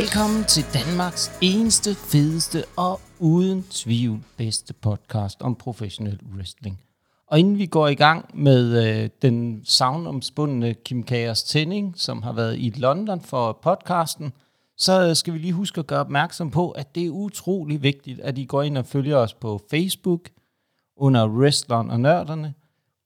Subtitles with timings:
[0.00, 6.80] Velkommen til Danmarks eneste, fedeste og uden tvivl bedste podcast om professionel wrestling.
[7.26, 12.32] Og inden vi går i gang med øh, den savnomspundne Kim Kagers tænding, som har
[12.32, 14.32] været i London for podcasten,
[14.76, 18.20] så øh, skal vi lige huske at gøre opmærksom på, at det er utrolig vigtigt,
[18.20, 20.20] at I går ind og følger os på Facebook
[20.96, 22.54] under Wrestleren og Nørderne,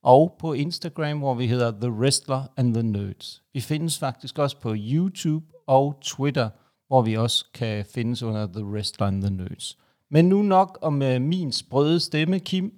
[0.03, 3.43] og på Instagram, hvor vi hedder The Wrestler and the Nerds.
[3.53, 6.49] Vi findes faktisk også på YouTube og Twitter,
[6.89, 9.77] hvor vi også kan findes under The Wrestler and the Nerds.
[10.11, 12.73] Men nu nok om øh, min sprøde stemme, Kim.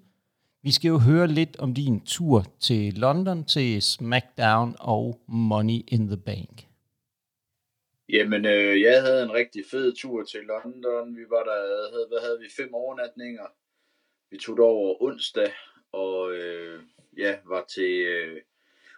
[0.64, 6.08] Vi skal jo høre lidt om din tur til London til SmackDown og Money in
[6.08, 6.68] the Bank.
[8.10, 11.18] Jamen, øh, jeg havde en rigtig fed tur til London.
[11.18, 11.60] Vi var der,
[11.92, 13.46] havde, hvad havde vi, fem overnatninger.
[14.32, 15.52] Vi tog det over onsdag,
[15.92, 16.84] og øh,
[17.18, 18.42] ja, var til øh,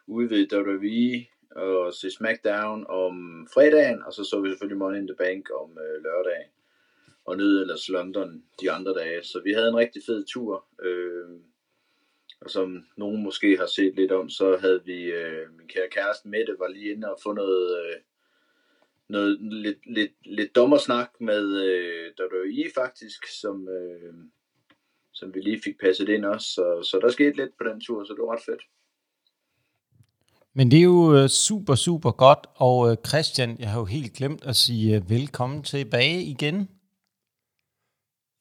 [0.07, 1.25] ude ved WWE
[1.55, 5.77] og se SmackDown om fredagen, og så så vi selvfølgelig Money in the Bank om
[5.77, 6.49] øh, lørdagen,
[7.25, 9.23] og ned ellers London de andre dage.
[9.23, 11.29] Så vi havde en rigtig fed tur, øh,
[12.41, 16.27] og som nogen måske har set lidt om, så havde vi, øh, min kære kæreste
[16.27, 17.95] Mette var lige inde og få noget, øh,
[19.07, 24.13] noget lidt, lidt, lidt dommersnak med øh, WWE faktisk, som, øh,
[25.11, 26.47] som vi lige fik passet ind også.
[26.47, 28.61] Så, så der skete lidt på den tur, så det var ret fedt.
[30.55, 34.13] Men det er jo øh, super, super godt, og øh, Christian, jeg har jo helt
[34.13, 36.69] glemt at sige øh, velkommen tilbage igen.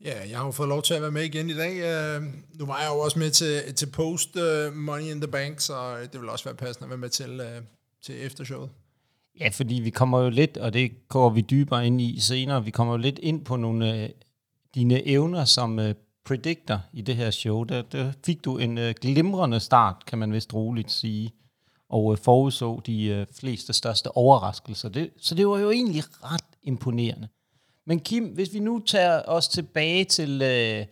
[0.04, 1.74] Ja, jeg har jo fået lov til at være med igen i dag.
[2.54, 4.36] Nu var jeg jo også med til, til Post
[4.74, 7.40] Money in the Bank, så det vil også være passende at være med til,
[8.04, 8.70] til eftershowet.
[9.40, 12.70] Ja, fordi vi kommer jo lidt, og det går vi dybere ind i senere, vi
[12.70, 14.14] kommer jo lidt ind på nogle af
[14.74, 15.80] dine evner som
[16.24, 17.64] predictor i det her show.
[17.64, 21.32] Der, der fik du en glimrende start, kan man vist roligt sige
[21.92, 24.88] og øh, forudså de øh, fleste største overraskelser.
[24.88, 27.28] Det, så det var jo egentlig ret imponerende.
[27.86, 30.86] Men Kim, hvis vi nu tager os tilbage til, øh,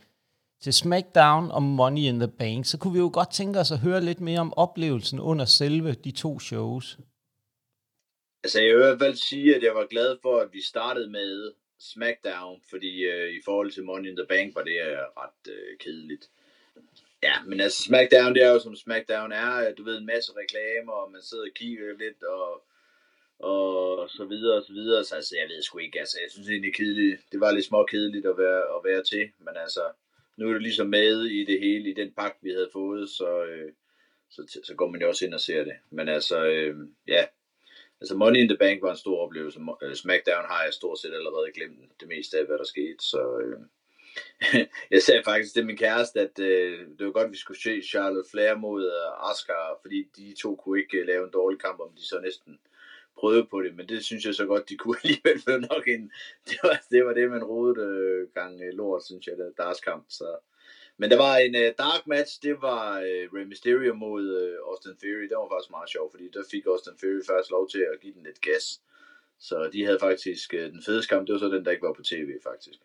[0.61, 3.79] til SmackDown og Money in the Bank, så kunne vi jo godt tænke os at
[3.79, 6.99] høre lidt mere om oplevelsen under selve de to shows.
[8.45, 11.11] Altså jeg vil i hvert fald sige, at jeg var glad for, at vi startede
[11.11, 15.53] med SmackDown, fordi øh, i forhold til Money in the Bank var det øh, ret
[15.53, 16.31] øh, kedeligt.
[17.23, 20.93] Ja, men altså SmackDown, det er jo som SmackDown er, du ved, en masse reklamer,
[20.93, 22.65] og man sidder og kigger lidt, og,
[23.39, 26.49] og så videre, og så videre, så altså, jeg ved sgu ikke, altså, jeg synes
[26.49, 29.93] egentlig er kedeligt, det var lidt små kedeligt at være, at være til, men altså,
[30.37, 33.45] nu er det ligesom med i det hele, i den pakke, vi havde fået, så,
[33.45, 33.73] øh,
[34.31, 36.77] så, så går man jo også ind og ser det, men altså, øh,
[37.09, 37.25] ja,
[38.01, 41.15] altså Money in the Bank var en stor oplevelse, øh, SmackDown har jeg stort set
[41.15, 43.61] allerede glemt det meste af, hvad der skete, så, øh,
[44.91, 47.83] jeg sagde faktisk til min kæreste, at øh, det var godt, at vi skulle se
[47.83, 51.81] Charlotte Flair mod øh, Oscar, fordi de to kunne ikke øh, lave en dårlig kamp,
[51.81, 52.59] om de så næsten
[53.17, 56.13] prøvede på det, men det synes jeg så godt, de kunne alligevel få nok en,
[56.49, 59.81] det var det, var det man rodede øh, gang øh, lort, synes jeg, der deres
[59.81, 60.37] kamp, så.
[60.97, 64.97] Men der var en øh, dark match, det var øh, Rey Mysterio mod øh, Austin
[65.03, 68.01] Theory, det var faktisk meget sjovt, fordi der fik Austin Theory først lov til at
[68.01, 68.81] give den lidt gas,
[69.39, 71.93] så de havde faktisk øh, den fedeste kamp, det var så den, der ikke var
[71.93, 72.81] på tv, faktisk.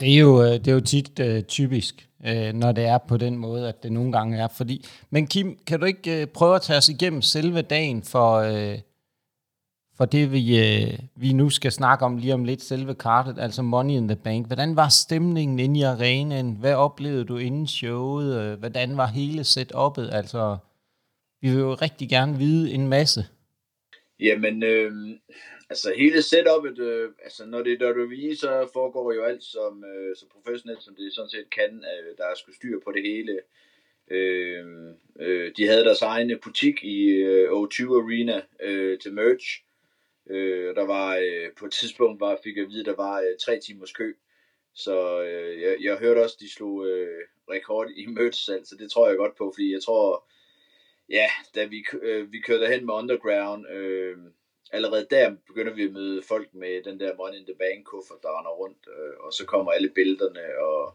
[0.00, 3.16] Det er jo, øh, det er jo tit uh, typisk, uh, når det er på
[3.16, 4.48] den måde, at det nogle gange er.
[4.48, 8.40] Fordi, men Kim, kan du ikke uh, prøve at tage os igennem selve dagen for,
[8.40, 8.78] uh,
[9.96, 13.62] for det, vi, uh, vi nu skal snakke om lige om lidt, selve kartet, altså
[13.62, 14.46] Money in the Bank.
[14.46, 16.56] Hvordan var stemningen inde i arenaen?
[16.60, 18.58] Hvad oplevede du inden showet?
[18.58, 20.14] Hvordan var hele setup'et?
[20.14, 20.56] Altså,
[21.40, 23.26] vi vil jo rigtig gerne vide en masse.
[24.20, 24.92] Jamen, øh,
[25.74, 30.16] Altså hele setupet, øh, altså når det er WWE, så foregår jo alt som, øh,
[30.16, 31.84] så professionelt, som det sådan set kan.
[31.92, 33.40] Øh, der er sgu styr på det hele.
[34.10, 34.66] Øh,
[35.20, 39.62] øh, de havde deres egne butik i øh, O2 Arena øh, til merch.
[40.30, 43.36] Øh, der var øh, på et tidspunkt, var, fik jeg at vide, der var øh,
[43.40, 44.14] tre timers kø.
[44.74, 48.90] Så øh, jeg, jeg hørte også, de slog øh, rekord i merch salg, så det
[48.90, 50.28] tror jeg godt på, fordi jeg tror,
[51.08, 54.16] ja, da vi, øh, vi kørte hen med Underground, øh,
[54.72, 58.22] allerede der begynder vi at møde folk med den der Money in the Bank kuffert,
[58.22, 60.94] der render rundt, øh, og så kommer alle billederne, og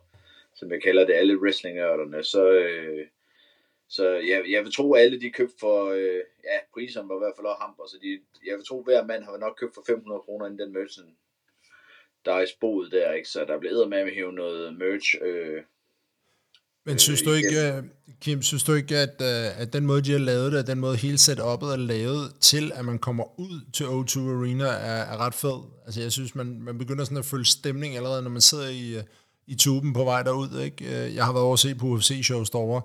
[0.56, 3.08] som jeg kalder det, alle wrestlingørterne, så, øh,
[3.88, 7.20] så jeg, jeg vil tro, at alle de købt for, øh, ja, priserne var i
[7.20, 9.74] hvert fald også hamper, så de, jeg vil tro, at hver mand har nok købt
[9.74, 11.00] for 500 kroner inden den merch,
[12.26, 13.30] der er i spoet der, ikke?
[13.30, 15.64] Så der bliver med at hæve noget merch, øh,
[16.86, 17.84] men øh, synes du ikke, øh,
[18.22, 20.98] Kim, synes du ikke, at, øh, at den måde, de har lavet det, den måde
[20.98, 25.34] hele setupet er lavet til, at man kommer ud til O2 Arena, er, er ret
[25.34, 25.64] fed?
[25.86, 28.96] Altså jeg synes, man, man begynder sådan at føle stemning allerede, når man sidder i,
[29.48, 30.62] i tuben på vej derud.
[30.62, 31.16] Ikke?
[31.16, 32.82] Jeg har været over at se på UFC-shows derovre,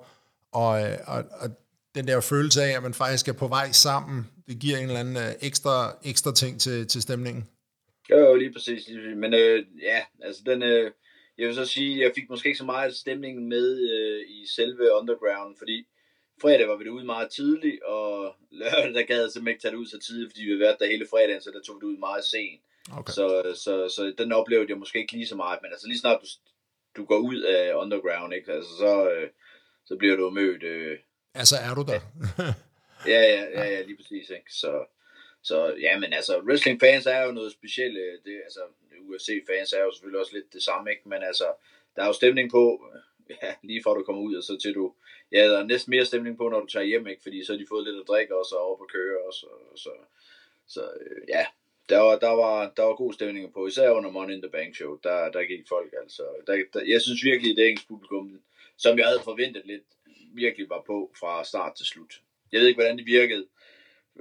[0.53, 0.71] og,
[1.07, 1.51] og, og
[1.95, 5.01] den der følelse af, at man faktisk er på vej sammen, det giver en eller
[5.01, 7.49] anden ekstra, ekstra ting til, til stemningen.
[8.11, 8.89] Jo, jo, lige præcis.
[8.89, 9.17] Lige præcis.
[9.17, 10.63] Men øh, ja, altså den...
[10.63, 10.91] Øh,
[11.39, 14.93] jeg vil så sige, jeg fik måske ikke så meget stemning med øh, i selve
[14.93, 15.87] Underground, fordi
[16.41, 19.79] fredag var vi derude meget tidligt, og lørdag der gad jeg simpelthen ikke tage det
[19.79, 21.93] ud så tidligt, fordi vi havde været der hele fredagen, så der tog vi det
[21.93, 22.61] ud meget sent.
[22.93, 23.13] Okay.
[23.13, 23.27] Så,
[23.65, 26.27] så, så den oplevede jeg måske ikke lige så meget, men altså lige snart du,
[26.97, 28.53] du går ud af Underground, ikke?
[28.53, 29.31] Altså, så, øh,
[29.85, 30.63] så bliver du mødt...
[30.63, 30.99] Øh,
[31.35, 32.01] ja, så er du der.
[33.13, 34.51] ja, ja, ja, ja, lige præcis, ikke?
[34.51, 34.85] Så,
[35.43, 37.99] så ja, men altså, wrestling fans er jo noget specielt.
[37.99, 38.61] Øh, det, altså,
[39.09, 41.09] UFC fans er jo selvfølgelig også lidt det samme, ikke?
[41.09, 41.45] Men altså,
[41.97, 42.87] der er jo stemning på,
[43.43, 44.95] ja, lige fra du kommer ud, og så til du,
[45.33, 47.23] ja, der er næsten mere stemning på, når du tager hjem, ikke?
[47.23, 49.79] Fordi så har de fået lidt at drikke også, og over på køre også, og
[49.79, 49.91] så,
[50.67, 51.47] så øh, ja,
[51.89, 54.77] der var, der, var, der var god stemning på, især under Money in the Bank
[54.77, 58.41] Show, der, der gik folk altså, der, der, jeg synes virkelig, det engelske publikum,
[58.77, 59.83] som jeg havde forventet lidt,
[60.35, 62.21] virkelig var på fra start til slut.
[62.53, 63.47] Jeg ved ikke, hvordan det virkede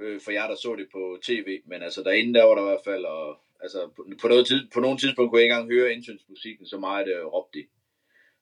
[0.00, 2.64] øh, for jer, der så det på tv, men altså derinde der var der i
[2.64, 5.72] hvert fald, og, altså på, på, noget tid, på nogle tidspunkt kunne jeg ikke engang
[5.72, 7.64] høre indsynsmusikken, så meget øh, råbte de.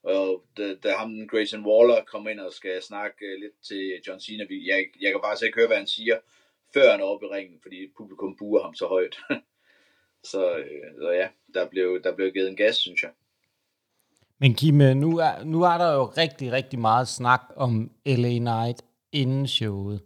[0.03, 4.21] Og da, da ham, Grayson Waller, kommer ind og skal snakke øh, lidt til John
[4.21, 6.17] Cena, jeg, jeg kan faktisk ikke høre, hvad han siger,
[6.75, 9.17] før han er oppe i ringen, fordi publikum buer ham så højt.
[10.33, 13.11] så, øh, så ja, der blev, der blev givet en gas, synes jeg.
[14.41, 18.39] Men Kim, øh, nu er, nu er der jo rigtig, rigtig meget snak om LA
[18.39, 18.83] Knight
[19.13, 20.03] inden showet.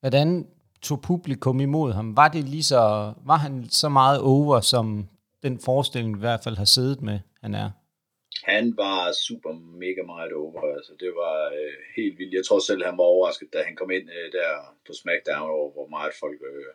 [0.00, 0.48] Hvordan
[0.82, 2.16] tog publikum imod ham?
[2.16, 5.08] Var, det lige så, var han så meget over, som
[5.42, 7.70] den forestilling i hvert fald har siddet med, han er?
[8.44, 9.52] Han var super
[9.84, 10.74] mega meget over.
[10.76, 12.34] Altså, det var øh, helt vildt.
[12.34, 14.48] Jeg tror selv, han var overrasket, da han kom ind øh, der
[14.86, 16.72] på SmackDown, over hvor meget folk øh,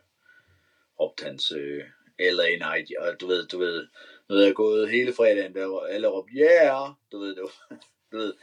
[0.99, 1.83] råbte hans øh,
[2.19, 2.87] LA Night.
[2.99, 3.87] Og du ved, du ved,
[4.29, 7.77] når jeg gået hele fredagen, der var alle råbte, yeah, du ved, det var,
[8.11, 8.33] du ved,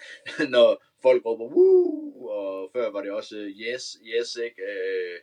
[0.49, 0.69] når
[1.03, 4.63] folk råber, woo, og før var det også, øh, yes, yes, ikke?
[4.63, 5.19] Øh,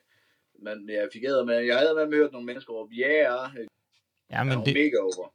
[0.61, 3.49] men jeg fik med, jeg havde med hørt nogle mennesker råbe, yeah,
[4.31, 5.33] ja, men det, mega over.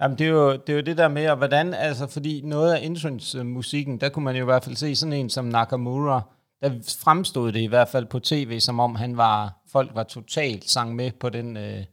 [0.00, 2.74] Jamen, det er, jo, det er jo det der med, og hvordan, altså, fordi noget
[2.74, 6.22] af entrance-musikken, der kunne man jo i hvert fald se sådan en som Nakamura,
[6.60, 6.70] der
[7.04, 10.96] fremstod det i hvert fald på tv, som om han var, folk var totalt sang
[10.96, 11.84] med på den, øh,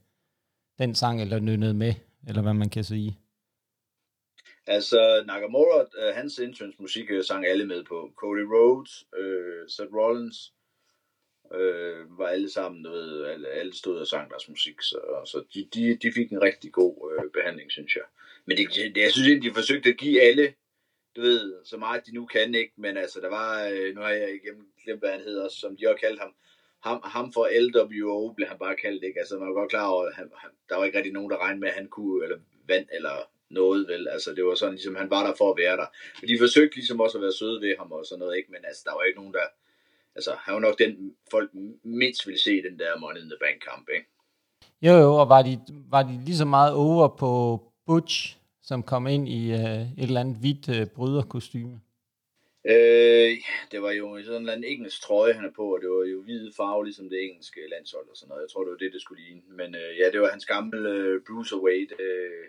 [0.80, 1.94] den sang, eller nynnede med,
[2.28, 3.20] eller hvad man kan sige.
[4.68, 8.10] Altså, Nakamura, øh, hans entrance musik øh, sang alle med på.
[8.16, 10.54] Cody Rhodes, øh, Seth Rollins,
[11.56, 15.44] øh, var alle sammen, du ved, alle, alle stod og sang deres musik, så, så
[15.54, 18.04] de, de, de fik en rigtig god øh, behandling, synes jeg.
[18.46, 20.54] Men det, det, jeg synes egentlig, de forsøgte at give alle,
[21.16, 22.74] du ved, så meget de nu kan, ikke?
[22.78, 25.86] Men altså, der var, øh, nu har jeg igen glemt, hvad han hedder, som de
[25.86, 26.34] har kaldt ham,
[26.84, 29.20] ham, ham for LWO blev han bare kaldt, ikke?
[29.20, 31.44] Altså, man var godt klar over, at han, han, der var ikke rigtig nogen, der
[31.44, 32.38] regnede med, at han kunne, eller
[32.68, 33.16] vand, eller
[33.50, 34.08] noget, vel?
[34.08, 35.88] Altså, det var sådan, ligesom, han var der for at være der.
[36.22, 38.52] Men de forsøgte ligesom også at være søde ved ham og sådan noget, ikke?
[38.52, 39.48] Men altså, der var ikke nogen, der,
[40.16, 41.50] altså, han var nok den, folk
[41.84, 44.08] mindst ville se den der Money in the Bank kamp, ikke?
[44.82, 45.60] Jo, jo, og var de,
[45.90, 50.20] var de lige så meget over på Butch, som kom ind i uh, et eller
[50.20, 51.82] andet hvidt uh, bryderkostyme?
[52.66, 53.32] Øh,
[53.72, 56.52] det var jo sådan en engelsk trøje, han er på, og det var jo hvide
[56.58, 58.42] farve, ligesom det engelske landshold og sådan noget.
[58.42, 59.42] Jeg tror, det var det, det skulle ligne.
[59.48, 62.46] Men øh, ja, det var hans gamle øh, Bruiserweight øh,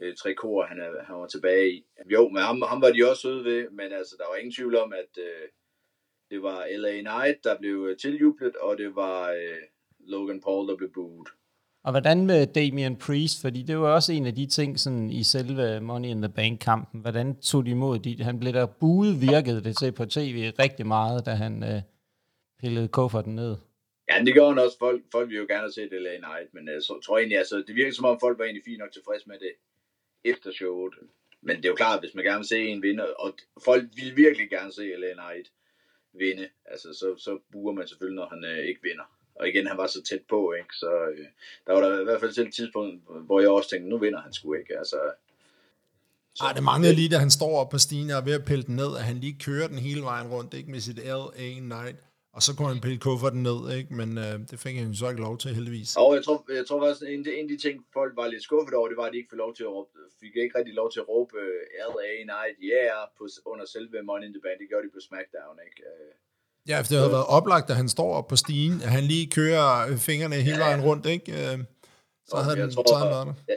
[0.00, 1.84] øh, trikot, han, er, han var tilbage i.
[2.14, 4.76] Jo, men ham, ham var de også søde ved, men altså, der var ingen tvivl
[4.76, 5.44] om, at øh,
[6.30, 9.62] det var LA Knight, der blev øh, tiljublet, og det var øh,
[10.00, 11.26] Logan Paul, der blev booed.
[11.84, 13.40] Og hvordan med Damian Priest?
[13.40, 17.00] Fordi det var også en af de ting sådan, i selve Money in the Bank-kampen.
[17.00, 18.22] Hvordan tog de imod de?
[18.22, 21.82] Han blev der buet, virkede det til på tv rigtig meget, da han øh,
[22.60, 23.56] pillede kufferten ned.
[24.10, 24.78] Ja, det gjorde han også.
[24.78, 27.38] Folk, folk ville jo gerne se det LA Knight, men jeg øh, så, tror egentlig,
[27.38, 29.52] altså, det virker som om folk var egentlig fint nok tilfreds med det
[30.24, 30.94] efter showet.
[31.42, 34.16] Men det er jo klart, hvis man gerne vil se en vinder, og folk vil
[34.16, 35.46] virkelig gerne se LA Knight
[36.12, 39.04] vinde, altså, så, så buer man selvfølgelig, når han øh, ikke vinder.
[39.34, 40.74] Og igen, han var så tæt på, ikke?
[40.82, 41.26] Så øh,
[41.66, 44.20] der var der i hvert fald til et tidspunkt, hvor jeg også tænkte, nu vinder
[44.20, 44.78] han sgu ikke.
[44.78, 44.96] Altså,
[46.34, 48.44] så, Ej, det manglede lige, da han står op på stigen og er ved at
[48.44, 51.48] pille den ned, at han lige kører den hele vejen rundt, ikke med sit LA
[51.60, 51.96] Night.
[52.38, 53.90] Og så kunne han pille kufferten ned, ikke?
[54.00, 55.90] men øh, det fik han så ikke lov til, heldigvis.
[56.02, 58.74] Og jeg tror, jeg tror faktisk, en, en af de ting, folk var lidt skuffet
[58.78, 59.90] over, det var, at de ikke fik lov til at råbe,
[60.20, 63.96] fik ikke rigtig lov til at råbe uh, øh, LA Night, yeah, på, under selve
[64.10, 64.56] Money in the Bank.
[64.60, 65.80] Det gjorde de på SmackDown, ikke?
[65.90, 66.12] Uh,
[66.70, 69.26] Ja, for det havde været oplagt, at han står op på stigen, at han lige
[69.38, 71.28] kører fingrene hele vejen rundt, ikke?
[71.38, 71.56] Øh,
[72.30, 73.56] så havde han, tror, så havde han været Ja,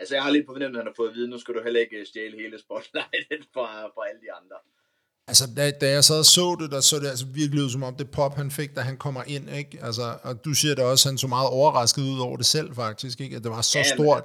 [0.00, 1.60] altså, jeg har lidt på fornemmelsen, at han har fået at vide, nu skal du
[1.66, 4.56] heller ikke stjæle hele spotlightet fra, fra alle de andre.
[5.28, 7.82] Altså, da, da jeg sad og så det, der så det altså virkelig ud som
[7.82, 9.78] om det pop, han fik, da han kommer ind, ikke?
[9.82, 13.20] Altså, og du siger det også, han så meget overrasket ud over det selv, faktisk,
[13.20, 13.36] ikke?
[13.36, 14.24] At det var så ja, stort.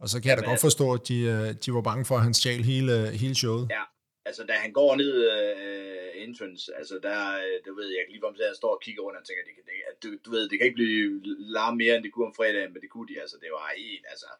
[0.00, 2.04] Og så kan ja, jeg da godt altså, forstå, at de, øh, de var bange
[2.04, 3.66] for, at han stjal hele, hele showet.
[3.70, 3.84] Ja,
[4.28, 7.20] altså da han går ned øh, entrance, altså der,
[7.66, 9.74] du ved, jeg kan lige at jeg står og kigger rundt og tænker, det, det,
[10.02, 11.20] du, du ved, det kan ikke blive
[11.56, 14.06] larm mere, end det kunne om fredagen, men det kunne de, altså, det var helt,
[14.12, 14.30] altså,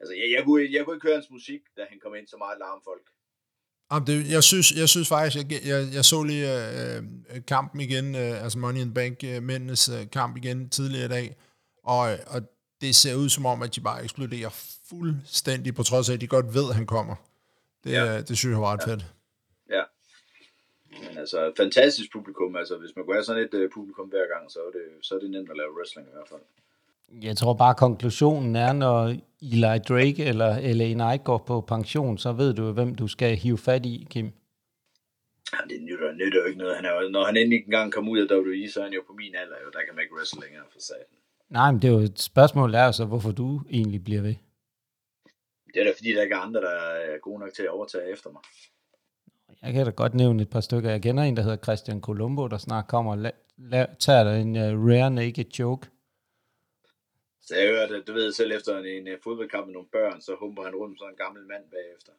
[0.00, 2.38] altså jeg, jeg, kunne, jeg kunne ikke høre hans musik, da han kom ind så
[2.44, 3.06] meget larm folk.
[3.92, 6.46] Jamen, det, jeg, synes, jeg synes faktisk, jeg, jeg, jeg så lige
[6.96, 7.02] øh,
[7.46, 11.08] kampen igen, øh, altså Money in the Bank, øh, mændenes øh, kamp igen tidligere i
[11.08, 11.36] dag,
[11.84, 12.42] og, og
[12.80, 14.50] det ser ud som om, at de bare eksploderer
[14.88, 17.16] fuldstændig, på trods af, at de godt ved, at han kommer.
[17.84, 18.20] Det, ja.
[18.20, 18.92] det synes jeg var ret ja.
[18.92, 19.04] fedt.
[19.70, 19.82] Ja.
[21.02, 22.56] Men altså, fantastisk publikum.
[22.56, 25.14] Altså, hvis man kunne have sådan et uh, publikum hver gang, så er, det, så
[25.14, 26.40] er det nemt at lave wrestling i hvert fald.
[27.22, 32.32] Jeg tror bare, konklusionen er, når Eli Drake eller LA Knight går på pension, så
[32.32, 34.32] ved du, hvem du skal hive fat i, Kim.
[35.52, 36.76] Ja, det nytter, nytter jo ikke noget.
[36.76, 39.12] Han er, når han endelig engang kommer ud af WWE, så er han jo på
[39.12, 39.70] min alder, jo.
[39.72, 41.18] der kan man ikke wrestle længere for satan.
[41.50, 44.34] Nej, men det er jo et spørgsmål, er så, hvorfor du egentlig bliver ved.
[45.74, 48.12] Det er da fordi, der ikke er andre, der er gode nok til at overtage
[48.12, 48.42] efter mig.
[49.62, 50.90] Jeg kan da godt nævne et par stykker.
[50.90, 54.42] Jeg kender en, der hedder Christian Colombo, der snart kommer og la- la- tager dig
[54.42, 55.88] en uh, rare naked joke.
[57.46, 60.62] Så jeg hørte, du ved selv efter en, en fodboldkamp med nogle børn, så humper
[60.62, 62.12] han rundt sådan en gammel mand bagefter.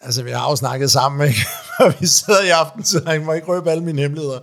[0.00, 1.42] Altså, vi har jo snakket sammen, ikke?
[2.00, 4.40] vi sidder i aften, så han må ikke røbe alle mine hemmeligheder.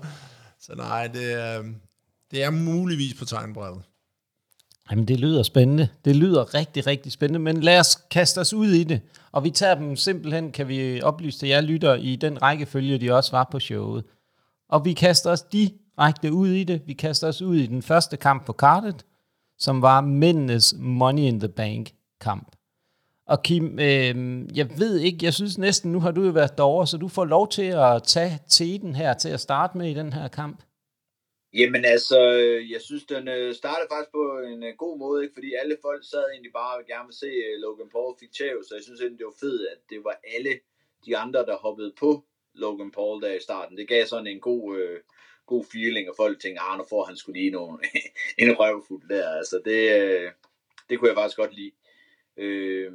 [0.59, 1.63] Så nej, det er,
[2.31, 3.83] det er muligvis på tegnbrættet.
[4.91, 5.87] Jamen, det lyder spændende.
[6.05, 9.01] Det lyder rigtig, rigtig spændende, men lad os kaste os ud i det.
[9.31, 13.13] Og vi tager dem simpelthen, kan vi oplyse til jer lytter, i den rækkefølge, de
[13.13, 14.03] også var på showet.
[14.69, 16.81] Og vi kaster os direkte ud i det.
[16.85, 19.05] Vi kaster os ud i den første kamp på kartet,
[19.61, 21.85] som var mændenes Money in the Bank
[22.21, 22.47] kamp.
[23.25, 24.15] Og Kim, øh,
[24.57, 27.25] jeg ved ikke, jeg synes næsten, nu har du jo været derovre, så du får
[27.25, 30.63] lov til at tage teten her til at starte med i den her kamp.
[31.53, 32.19] Jamen altså,
[32.73, 35.33] jeg synes, den øh, startede faktisk på en øh, god måde, ikke?
[35.33, 38.57] fordi alle folk sad egentlig bare og gerne ville se øh, Logan Paul fik tæv,
[38.67, 40.53] så jeg synes egentlig, det var fedt, at det var alle
[41.05, 42.11] de andre, der hoppede på
[42.53, 43.77] Logan Paul der i starten.
[43.77, 44.99] Det gav sådan en god, øh,
[45.53, 47.77] god feeling, og folk tænker, ah, nu får han skulle lige nogle,
[48.43, 49.29] en røvfuld der.
[49.29, 50.31] Altså, det, øh,
[50.89, 51.71] det kunne jeg faktisk godt lide.
[52.37, 52.91] Øh,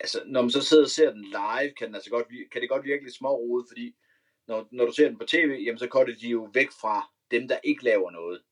[0.00, 2.68] altså, når man så sidder og ser den live, kan, den altså godt, kan det
[2.68, 3.94] godt virke lidt smårodet, fordi
[4.48, 6.96] når, når du ser den på tv, jamen, så går de jo væk fra
[7.30, 8.42] dem, der ikke laver noget.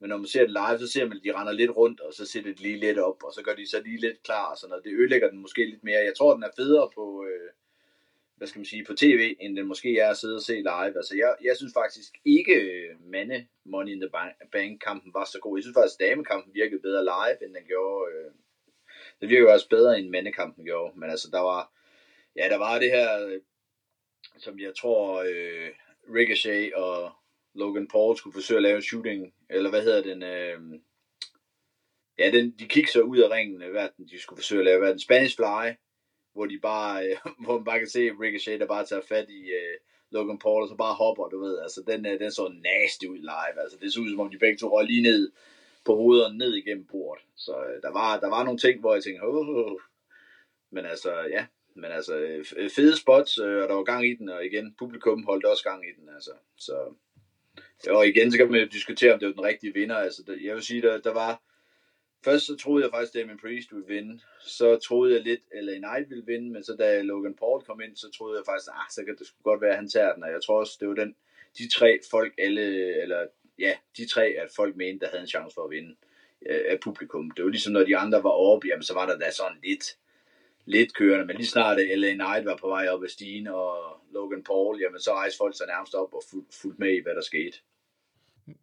[0.00, 2.14] Men når man ser det live, så ser man, at de render lidt rundt, og
[2.14, 4.68] så sætter de lige lidt op, og så gør de så lige lidt klar, så
[4.68, 6.04] når det ødelægger den måske lidt mere.
[6.04, 7.50] Jeg tror, den er federe på, øh,
[8.38, 10.96] hvad skal man sige, på tv, end den måske er at sidde og se live.
[10.96, 14.10] Altså, jeg, jeg synes faktisk ikke, øh, mande Money in the
[14.52, 15.58] Bank-kampen var så god.
[15.58, 18.12] Jeg synes faktisk, damekampen virkede bedre live, end den gjorde.
[18.12, 18.30] Øh,
[19.20, 21.00] det virkede også bedre, end mandekampen gjorde.
[21.00, 21.72] Men altså, der var,
[22.36, 23.40] ja, der var det her, øh,
[24.38, 25.70] som jeg tror, øh,
[26.14, 27.12] Ricochet og
[27.54, 30.80] Logan Paul skulle forsøge at lave shooting, eller hvad hedder den, øh,
[32.18, 34.78] ja, den, de kigger ud af ringen, øh, hvad den, de skulle forsøge at lave,
[34.78, 35.74] hvad den, Spanish Fly,
[36.38, 39.42] hvor de bare, øh, hvor man bare kan se Ricochet, der bare tager fat i
[39.60, 39.76] øh,
[40.10, 43.18] Logan Paul, og så bare hopper, du ved, altså den, øh, den så nasty ud
[43.18, 45.30] live, altså det så ud som om de begge to røg lige ned
[45.86, 48.94] på hovedet og ned igennem bordet, så øh, der, var, der var nogle ting, hvor
[48.94, 49.78] jeg tænkte, oh, oh.
[50.70, 54.28] men altså, ja, men altså, øh, fede spots, øh, og der var gang i den,
[54.28, 56.74] og igen, publikum holdt også gang i den, altså, så
[57.90, 59.96] og igen, så kan man jo diskutere, om det var den rigtige vinder.
[59.96, 61.42] Altså, jeg vil sige, der, der var...
[62.24, 64.20] Først så troede jeg faktisk, at Damien Priest ville vinde.
[64.40, 67.80] Så troede jeg lidt, at LA Knight ville vinde, men så da Logan Paul kom
[67.80, 70.14] ind, så troede jeg faktisk, ah, så kan det sgu godt være, at han tager
[70.14, 70.22] den.
[70.22, 71.16] Og jeg tror også, det var den,
[71.58, 72.62] de tre folk, alle,
[73.02, 73.26] eller
[73.58, 75.94] ja, de tre, at folk mente, der havde en chance for at vinde
[76.46, 77.30] øh, af publikum.
[77.30, 79.96] Det var ligesom, når de andre var oppe, jamen så var der da sådan lidt,
[80.64, 84.00] lidt kørende, men lige snart øh, LA Knight var på vej op ad stigen, og
[84.10, 86.22] Logan Paul, jamen så rejste folk sig nærmest op og
[86.62, 87.58] fulgte med i, hvad der skete.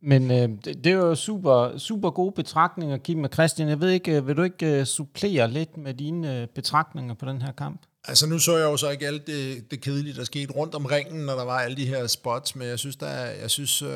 [0.01, 3.69] Men øh, det, det er jo super, super gode betragtninger, Kim og Christian.
[3.69, 7.25] Jeg ved ikke, øh, vil du ikke øh, supplere lidt med dine øh, betragtninger på
[7.25, 7.81] den her kamp?
[8.07, 10.85] Altså nu så jeg jo så ikke alt det, det kedelige, der skete rundt om
[10.85, 13.81] ringen, når der var alle de her spots, men jeg synes, der er, jeg synes,
[13.81, 13.89] øh,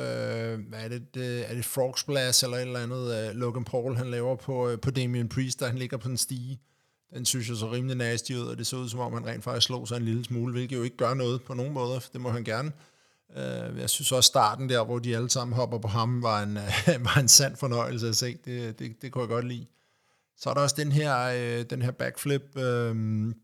[0.73, 4.11] er, det, det, er det Frog Splash eller et eller andet, uh, Logan Paul han
[4.11, 6.59] laver på, uh, på Damien Priest, der han ligger på den stige.
[7.13, 9.43] Den synes jeg så rimelig nasty ud, og det så ud som om, han rent
[9.43, 12.21] faktisk slog sig en lille smule, hvilket jo ikke gør noget på nogen måde, det
[12.21, 12.71] må han gerne.
[13.37, 16.55] Øh, jeg synes også starten der, hvor de alle sammen hopper på ham, var en,
[17.07, 18.37] var en sand fornøjelse at se.
[18.45, 19.65] Det, det, det kunne jeg godt lide.
[20.37, 22.95] Så er der også den her, øh, den her backflip, uh,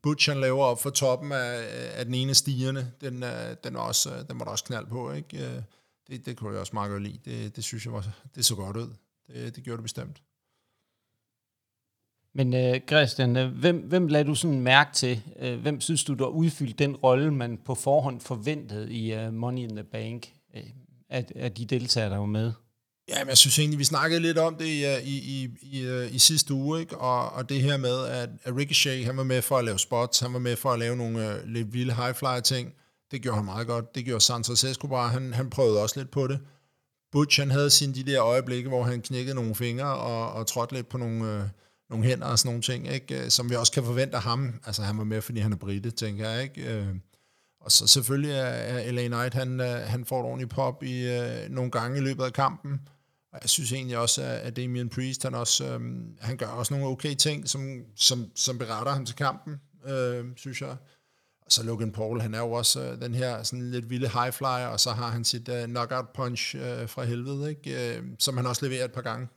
[0.04, 1.64] Butch han laver op for toppen af,
[1.94, 2.92] af den ene stigerne.
[3.02, 3.30] Den, uh,
[3.64, 5.12] den, også, den var der også knald på.
[5.12, 5.64] Ikke?
[6.08, 7.20] Det, det kunne jeg også meget godt lide.
[7.26, 8.90] Det, det synes jeg var, det så godt ud.
[9.28, 10.22] Det, det gjorde det bestemt.
[12.36, 15.22] Men øh, Christian, øh, hvem, hvem lagde du sådan mærke til?
[15.42, 19.62] Uh, hvem synes du, der udfyldte den rolle, man på forhånd forventede i uh, Money
[19.62, 20.64] in the Bank, at,
[21.10, 22.52] af, af de deltagere, der var med?
[23.10, 26.20] Ja, men jeg synes egentlig, vi snakkede lidt om det i, i, i, i, i
[26.20, 26.98] sidste uge, ikke?
[26.98, 30.20] Og, og det her med, at, at Ricochet, han var med for at lave spots,
[30.20, 32.74] han var med for at lave nogle uh, lidt vilde high-flyer ting.
[33.12, 33.96] Det gjorde han meget godt.
[33.96, 35.08] Det gjorde Santos Escobar.
[35.08, 36.40] Han, han prøvede også lidt på det.
[37.12, 40.74] Butch, han havde sine de der øjeblikke, hvor han knækkede nogle fingre og, og trådte
[40.74, 41.44] lidt på nogle, øh,
[41.90, 43.24] nogle hænder og sådan nogle ting, ikke?
[43.24, 44.54] Øh, som vi også kan forvente af ham.
[44.66, 46.44] Altså, han var med, fordi han er brite, tænker jeg.
[46.44, 46.74] Ikke?
[46.74, 46.96] Øh,
[47.62, 51.50] og så selvfølgelig er LA Knight, han, øh, han får et ordentligt pop i øh,
[51.50, 52.82] nogle gange i løbet af kampen.
[53.34, 55.82] Og jeg synes egentlig også, at Damien Priest, han, også, øh,
[56.22, 59.56] han gør også nogle okay ting, som, som, som beretter ham til kampen,
[59.88, 60.76] øh, synes jeg.
[61.46, 64.34] Og så Logan Paul, han er jo også øh, den her sådan lidt vilde high
[64.34, 67.98] flyer, og så har han sit øh, knockout punch øh, fra helvede, ikke?
[67.98, 69.28] Øh, som han også leverer et par gange.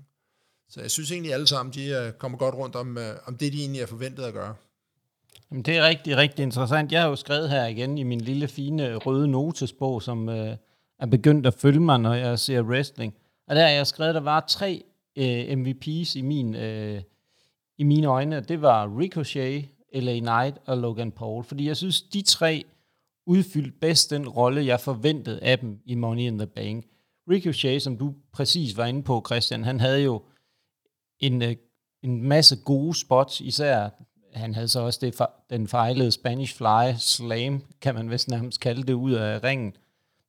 [0.71, 3.53] Så jeg synes egentlig alle sammen, de øh, kommer godt rundt om, øh, om det,
[3.53, 4.55] de egentlig er forventet at gøre.
[5.51, 6.93] Jamen, det er rigtig, rigtig interessant.
[6.93, 10.57] Jeg har jo skrevet her igen i min lille, fine røde notesbog, som øh,
[10.99, 13.15] er begyndt at følge mig, når jeg ser wrestling.
[13.49, 14.85] Og der har jeg skrevet, at der var tre
[15.17, 17.03] øh, MVP's i, min, øh,
[17.79, 18.41] i mine øjne.
[18.41, 21.45] Det var Ricochet, LA Knight og Logan Paul.
[21.45, 22.65] Fordi jeg synes, de tre
[23.27, 26.85] udfyldte bedst den rolle, jeg forventede af dem i Money in the Bank.
[27.31, 30.23] Ricochet, som du præcis var inde på, Christian, han havde jo
[31.21, 31.57] en, øh,
[32.03, 33.89] en masse gode spots, især
[34.35, 35.21] han havde så også det,
[35.51, 39.73] den fejlede Spanish Fly Slam, kan man vist nærmest kalde det, ud af ringen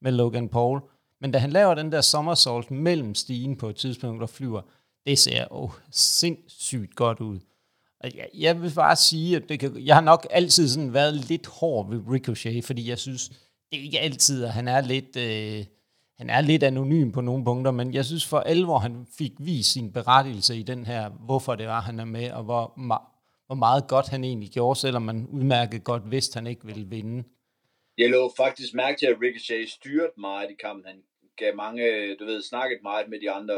[0.02, 0.82] med Logan Paul.
[1.22, 4.62] Men da han laver den der somersault mellem stigen på et tidspunkt, der flyver,
[5.06, 7.40] det ser oh, sindssygt godt ud.
[8.04, 11.48] Jeg, jeg vil bare sige, at det kan, jeg har nok altid sådan været lidt
[11.48, 13.30] hård ved Ricochet, fordi jeg synes,
[13.72, 15.16] det er ikke altid, at han er lidt...
[15.16, 15.66] Øh,
[16.20, 19.74] han er lidt anonym på nogle punkter, men jeg synes for alvor, han fik vist
[19.74, 22.64] sin berettigelse i den her, hvorfor det var, han er med, og hvor,
[23.48, 27.24] hvor meget godt han egentlig gjorde, selvom man udmærket godt vidste, han ikke ville vinde.
[27.98, 30.86] Jeg lå faktisk mærke til, at Ricochet styrte meget i kampen.
[30.86, 31.02] Han
[31.38, 33.56] gav mange, du ved, snakket meget med de andre,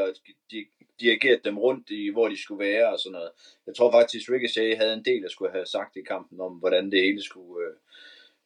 [0.50, 0.64] de,
[1.00, 3.30] dirigeret dem rundt i, hvor de skulle være og sådan noget.
[3.66, 6.90] Jeg tror faktisk, Ricochet havde en del, der skulle have sagt i kampen om, hvordan
[6.90, 7.66] det hele skulle...
[7.66, 7.74] Øh,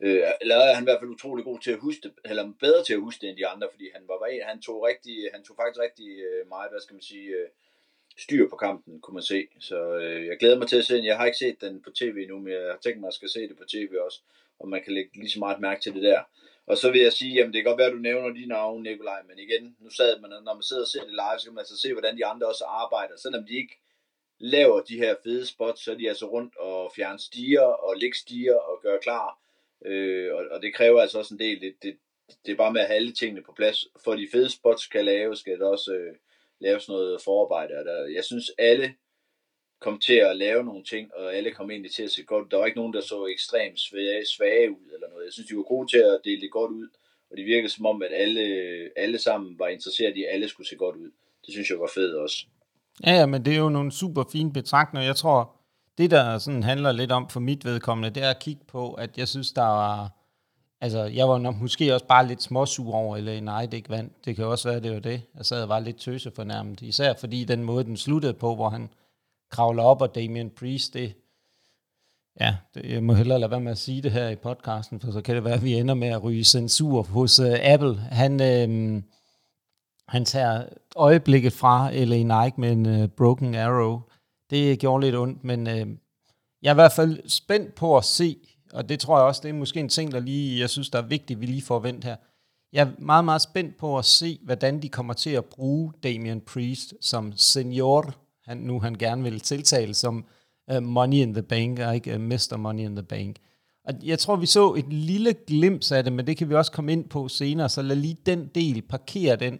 [0.00, 2.84] øh, eller er han i hvert fald utrolig god til at huske det, eller bedre
[2.84, 5.56] til at huske det end de andre, fordi han var han tog rigtig, han tog
[5.56, 7.48] faktisk rigtig øh, meget, hvad skal man sige, øh,
[8.18, 9.48] styr på kampen, kunne man se.
[9.60, 11.04] Så øh, jeg glæder mig til at se den.
[11.04, 13.18] Jeg har ikke set den på tv nu, men jeg har tænkt mig, at jeg
[13.20, 14.20] skal se det på tv også,
[14.58, 16.22] og man kan lægge lige så meget mærke til det der.
[16.66, 18.82] Og så vil jeg sige, jamen det kan godt være, at du nævner de navne,
[18.82, 21.54] Nikolaj, men igen, nu sad man, når man sidder og ser det live, så kan
[21.54, 23.16] man altså se, hvordan de andre også arbejder.
[23.16, 23.78] Selvom de ikke
[24.38, 28.16] laver de her fede spots, så er de altså rundt og fjerner stiger og lægger
[28.16, 29.38] stiger og gør klar.
[29.84, 31.60] Øh, og, og, det kræver altså også en del.
[31.60, 31.96] Det, det,
[32.46, 33.86] det er bare med at have alle tingene på plads.
[34.04, 36.14] For de fede spots kan lave, skal det også øh,
[36.60, 37.78] laves noget forarbejde.
[37.78, 38.94] Og der, jeg synes, alle
[39.80, 42.50] kom til at lave nogle ting, og alle kom egentlig til at se godt.
[42.50, 45.24] Der var ikke nogen, der så ekstremt svage, svage ud eller noget.
[45.24, 46.88] Jeg synes, de var gode til at dele det godt ud,
[47.30, 48.42] og det virkede som om, at alle,
[48.96, 51.10] alle sammen var interesseret i, at alle skulle se godt ud.
[51.46, 52.46] Det synes jeg var fedt også.
[53.06, 55.06] Ja, ja, men det er jo nogle super fine betragtninger.
[55.06, 55.55] Jeg tror,
[55.98, 59.18] det der sådan handler lidt om for mit vedkommende, det er at kigge på, at
[59.18, 60.12] jeg synes, der var...
[60.80, 64.24] Altså, jeg var nok måske også bare lidt småsur over, eller nej, det ikke vandt.
[64.24, 65.22] Det kan også være, det var det.
[65.36, 68.68] Jeg sad og var lidt tøse fornærmet, især fordi den måde, den sluttede på, hvor
[68.68, 68.88] han
[69.50, 71.14] kravler op, og Damien Priest, det,
[72.40, 75.12] ja, det, jeg må hellere lade være med at sige det her i podcasten, for
[75.12, 77.96] så kan det være, at vi ender med at ryge censur hos uh, Apple.
[77.96, 79.02] Han, øh,
[80.08, 80.64] han tager
[80.96, 84.00] øjeblikket fra LA Nike med en uh, broken arrow.
[84.50, 85.86] Det gjorde lidt ondt, men øh,
[86.62, 88.36] jeg er i hvert fald spændt på at se,
[88.72, 90.98] og det tror jeg også, det er måske en ting, der lige, jeg synes, der
[90.98, 92.16] er vigtigt, vi lige får vendt her.
[92.72, 96.40] Jeg er meget, meget spændt på at se, hvordan de kommer til at bruge Damian
[96.40, 98.14] Priest som senior
[98.46, 100.24] han, nu han gerne vil tiltale som
[100.74, 102.56] uh, Money in the Bank, og ikke øh, uh, Mr.
[102.56, 103.36] Money in the Bank.
[103.84, 106.72] Og jeg tror, vi så et lille glimt af det, men det kan vi også
[106.72, 109.58] komme ind på senere, så lad lige den del, parkere den.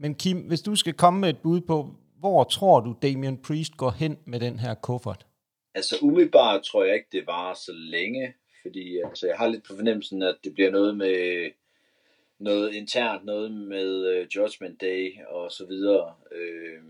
[0.00, 1.90] Men Kim, hvis du skal komme med et bud på,
[2.30, 5.26] hvor tror du Damien Priest går hen med den her kuffert?
[5.74, 9.76] Altså umiddelbart tror jeg ikke, det var så længe, fordi altså, jeg har lidt på
[9.76, 11.50] fornemmelsen, at det bliver noget med
[12.38, 16.14] noget internt, noget med uh, Judgment Day og så videre.
[16.32, 16.82] Øh,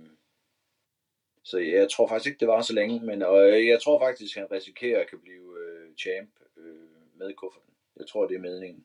[1.44, 4.36] så jeg tror faktisk ikke, det var så længe, men og øh, jeg tror faktisk,
[4.36, 7.72] at han risikerer at kan blive øh, champ øh, med kufferten.
[7.96, 8.84] Jeg tror, det er meningen.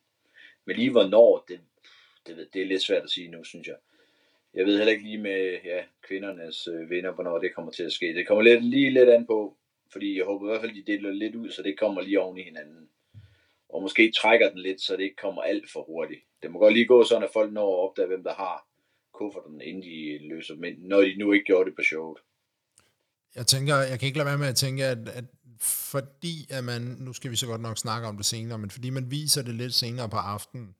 [0.65, 1.59] Men lige hvornår, det,
[2.27, 3.75] det, det er lidt svært at sige nu, synes jeg.
[4.53, 7.93] Jeg ved heller ikke lige med ja, kvindernes øh, vinder, hvornår det kommer til at
[7.93, 8.15] ske.
[8.15, 9.57] Det kommer lidt, lige lidt an på,
[9.91, 12.37] fordi jeg håber i hvert fald, de deler lidt ud, så det kommer lige oven
[12.37, 12.89] i hinanden.
[13.69, 16.21] Og måske trækker den lidt, så det ikke kommer alt for hurtigt.
[16.43, 18.67] Det må godt lige gå sådan, at folk når at opdage, hvem der har
[19.13, 22.17] kufferten, inden de løser, men når de nu ikke gjorde det på showet
[23.35, 25.25] jeg tænker, jeg kan ikke lade være med at tænke, at, at
[25.59, 28.89] fordi at man, nu skal vi så godt nok snakke om det senere, men fordi
[28.89, 30.75] man viser det lidt senere på aftenen,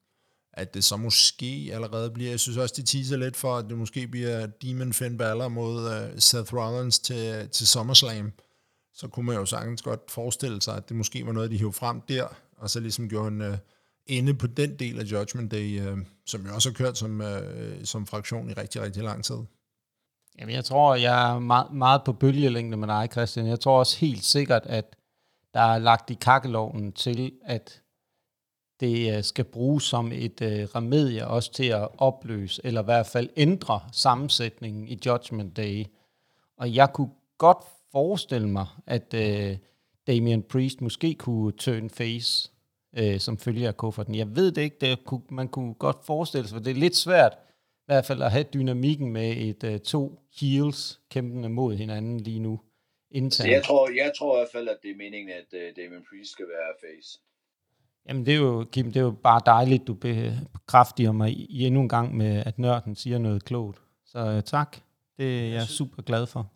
[0.52, 3.78] at det så måske allerede bliver, jeg synes også, det teaser lidt for, at det
[3.78, 8.32] måske bliver Demon Finn Balor mod uh, Seth Rollins til, til SummerSlam,
[8.94, 11.72] så kunne man jo sagtens godt forestille sig, at det måske var noget, de hævde
[11.72, 13.58] frem der, og så ligesom gjorde en, øh, uh,
[14.06, 17.22] inde på den del af Judgment Day, øh, som jeg også har kørt som,
[17.84, 19.36] som fraktion i rigtig, rigtig lang tid.
[20.38, 23.46] Jamen, jeg tror, jeg er meget, meget på bølgelængde med dig, Christian.
[23.46, 24.96] Jeg tror også helt sikkert, at
[25.54, 27.81] der er lagt i kakkeloven til, at
[28.82, 33.06] det øh, skal bruges som et uh, remedie også til at opløse, eller i hvert
[33.06, 35.84] fald ændre sammensætningen i Judgment Day.
[36.56, 39.56] Og jeg kunne godt forestille mig, at uh,
[40.06, 42.50] Damian Priest måske kunne turn face
[43.00, 44.14] uh, som følge af kufferten.
[44.14, 46.96] Jeg ved det ikke, det kunne, man kunne godt forestille sig, for det er lidt
[46.96, 47.32] svært
[47.72, 52.40] i hvert fald at have dynamikken med et uh, to heels kæmpende mod hinanden lige
[52.40, 52.60] nu.
[53.10, 53.50] Internt.
[53.50, 56.32] Jeg tror, jeg tror i hvert fald, at det er meningen, at uh, Damien Priest
[56.32, 57.20] skal være face.
[58.08, 61.80] Jamen det er jo, Kim, det er jo bare dejligt, du bekræftiger mig i endnu
[61.80, 63.78] en gang med, at nørden siger noget klogt.
[64.06, 64.76] Så uh, tak,
[65.18, 66.52] det er jeg super glad for.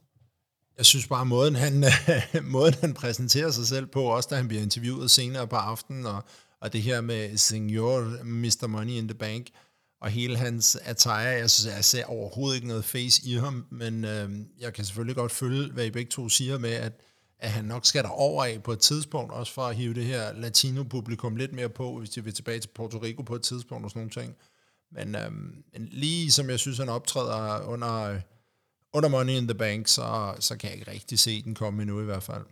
[0.77, 1.85] Jeg synes bare, måden han,
[2.55, 6.25] måden han præsenterer sig selv på, også da han bliver interviewet senere på aftenen, og,
[6.61, 8.67] og det her med Senior Mr.
[8.67, 9.47] Money in the Bank,
[10.01, 14.05] og hele hans attire, jeg synes, jeg ser overhovedet ikke noget face i ham, men
[14.05, 14.31] øh,
[14.61, 16.93] jeg kan selvfølgelig godt følge, hvad I begge to siger med, at,
[17.38, 20.33] at han nok skal over af på et tidspunkt, også for at hive det her
[20.33, 23.90] latino-publikum lidt mere på, hvis de vil tilbage til Puerto Rico på et tidspunkt og
[23.90, 24.37] sådan nogle ting.
[24.92, 28.20] Men, øhm, men lige som jeg synes, han optræder under,
[28.92, 32.01] under Money in the Bank, så, så kan jeg ikke rigtig se den komme endnu
[32.01, 32.44] i hvert fald.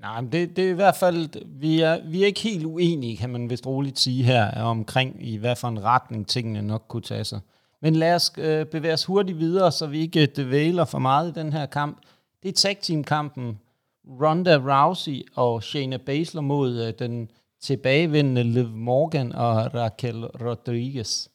[0.00, 3.16] Nej, men det, det er i hvert fald, vi er, vi er ikke helt uenige,
[3.16, 7.02] kan man vist roligt sige her, omkring i hvad for en retning tingene nok kunne
[7.02, 7.40] tage sig.
[7.82, 11.30] Men lad os øh, bevæge os hurtigt videre, så vi ikke øh, dvæler for meget
[11.30, 11.98] i den her kamp.
[12.42, 13.58] Det er tag team kampen
[14.06, 21.28] Ronda Rousey og Shayna Baszler mod øh, den tilbagevendende Liv Morgan og Raquel Rodriguez.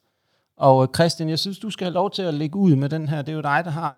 [0.58, 3.08] Og øh, Christian, jeg synes, du skal have lov til at lægge ud med den
[3.10, 3.22] her.
[3.22, 3.98] Det er jo dig, der har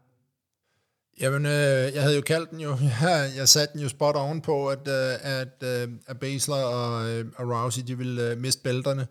[1.22, 4.68] Jamen, øh, jeg havde jo kaldt den jo, jeg, jeg satte den jo spot ovenpå,
[4.68, 9.08] at, øh, at, øh, at Basler og, øh, og Rousey, de ville øh, miste bælterne.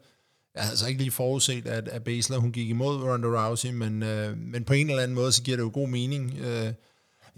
[0.55, 4.03] Jeg havde altså ikke lige forudset, at, at Basler, hun gik imod Ronda Rousey, men,
[4.03, 6.73] øh, men på en eller anden måde, så giver det jo god mening øh,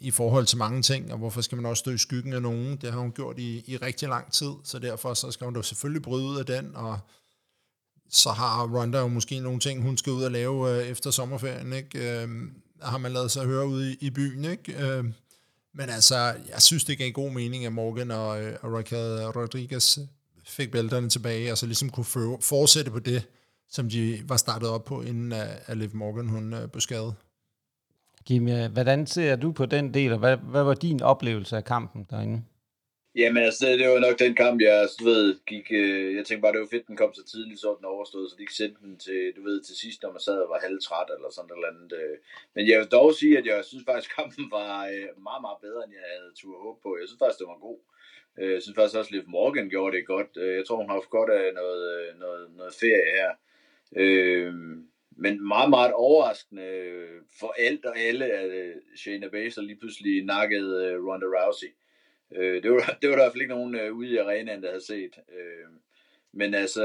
[0.00, 2.76] i forhold til mange ting, og hvorfor skal man også stå i skyggen af nogen?
[2.76, 5.62] Det har hun gjort i, i rigtig lang tid, så derfor så skal hun da
[5.62, 6.98] selvfølgelig bryde ud af den, og
[8.10, 11.72] så har Ronda jo måske nogle ting, hun skal ud og lave øh, efter sommerferien,
[11.72, 12.22] ikke?
[12.22, 12.28] Øh,
[12.82, 14.86] har man lavet sig høre ude i, i byen, ikke?
[14.86, 15.04] Øh,
[15.74, 16.16] men altså,
[16.48, 19.98] jeg synes, det gav god mening, at Morgan og, øh, og Raquel Rodriguez
[20.44, 23.22] fik bælterne tilbage, og så ligesom kunne fortsætte på det,
[23.70, 27.14] som de var startet op på, inden øh, at Liv Morgan hun øh, blev skadet.
[28.26, 32.06] Kim, hvordan ser du på den del, og hvad, hvad var din oplevelse af kampen
[32.10, 32.42] derinde?
[33.14, 36.42] Jamen altså, det var nok den kamp, jeg altså, du ved, gik, øh, jeg tænkte
[36.42, 38.80] bare, det var fedt, den kom så tidligt, så den overstået, så de ikke sendte
[38.86, 41.68] den til, du ved, til sidst, når man sad og var halvtræt eller sådan noget
[41.70, 41.90] andet.
[42.00, 42.16] Øh.
[42.54, 45.80] Men jeg vil dog sige, at jeg synes faktisk, kampen var øh, meget, meget bedre,
[45.84, 46.90] end jeg havde tur håb på.
[47.00, 47.80] Jeg synes faktisk, det var god.
[48.38, 50.32] Øh, jeg synes faktisk også, at Liv Morgan gjorde det godt.
[50.42, 53.30] Øh, jeg tror, hun har haft godt af noget, øh, noget, noget ferie her.
[54.02, 54.52] Øh,
[55.20, 60.24] men meget, meget overraskende øh, for alt og alle, at øh, Shayna Baszler lige pludselig
[60.24, 61.66] nakkede øh, Ronda Rousey.
[62.62, 64.86] Det, var, det var der i hvert fald ikke nogen ude i arenaen, der havde
[64.86, 65.18] set.
[66.32, 66.84] Men altså,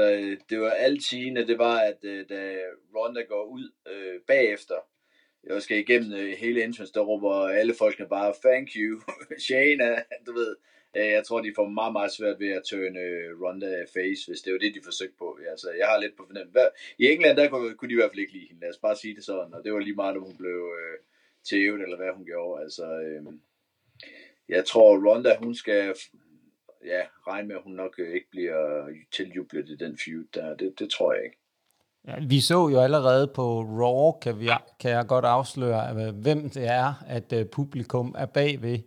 [0.50, 2.56] det var alt sigende, det var, at da
[2.96, 4.74] Ronda går ud øh, bagefter,
[5.44, 9.00] jeg skal igennem hele entrance, der råber alle folkene bare, thank you,
[9.46, 10.56] Shayna, du ved.
[10.96, 14.42] Øh, jeg tror, de får meget, meget svært ved at tørne øh, Ronda face, hvis
[14.42, 15.38] det var det, de forsøgte på.
[15.50, 16.60] Altså, jeg har lidt på fornemmelse.
[16.98, 18.60] I England, der kunne, de i hvert fald ikke lide hende.
[18.60, 19.54] Lad os bare sige det sådan.
[19.54, 20.96] Og det var lige meget, om hun blev øh,
[21.50, 22.62] tævet, eller hvad hun gjorde.
[22.62, 23.22] Altså, øh,
[24.48, 25.94] jeg tror, Ronda, hun skal
[26.84, 30.56] ja, regne med, at hun nok øh, ikke bliver tiljublet i den feud der.
[30.56, 31.38] Det, det tror jeg ikke.
[32.06, 34.48] Ja, vi så jo allerede på Raw, kan, vi,
[34.80, 38.78] kan jeg godt afsløre, øh, hvem det er, at uh, publikum er bagved.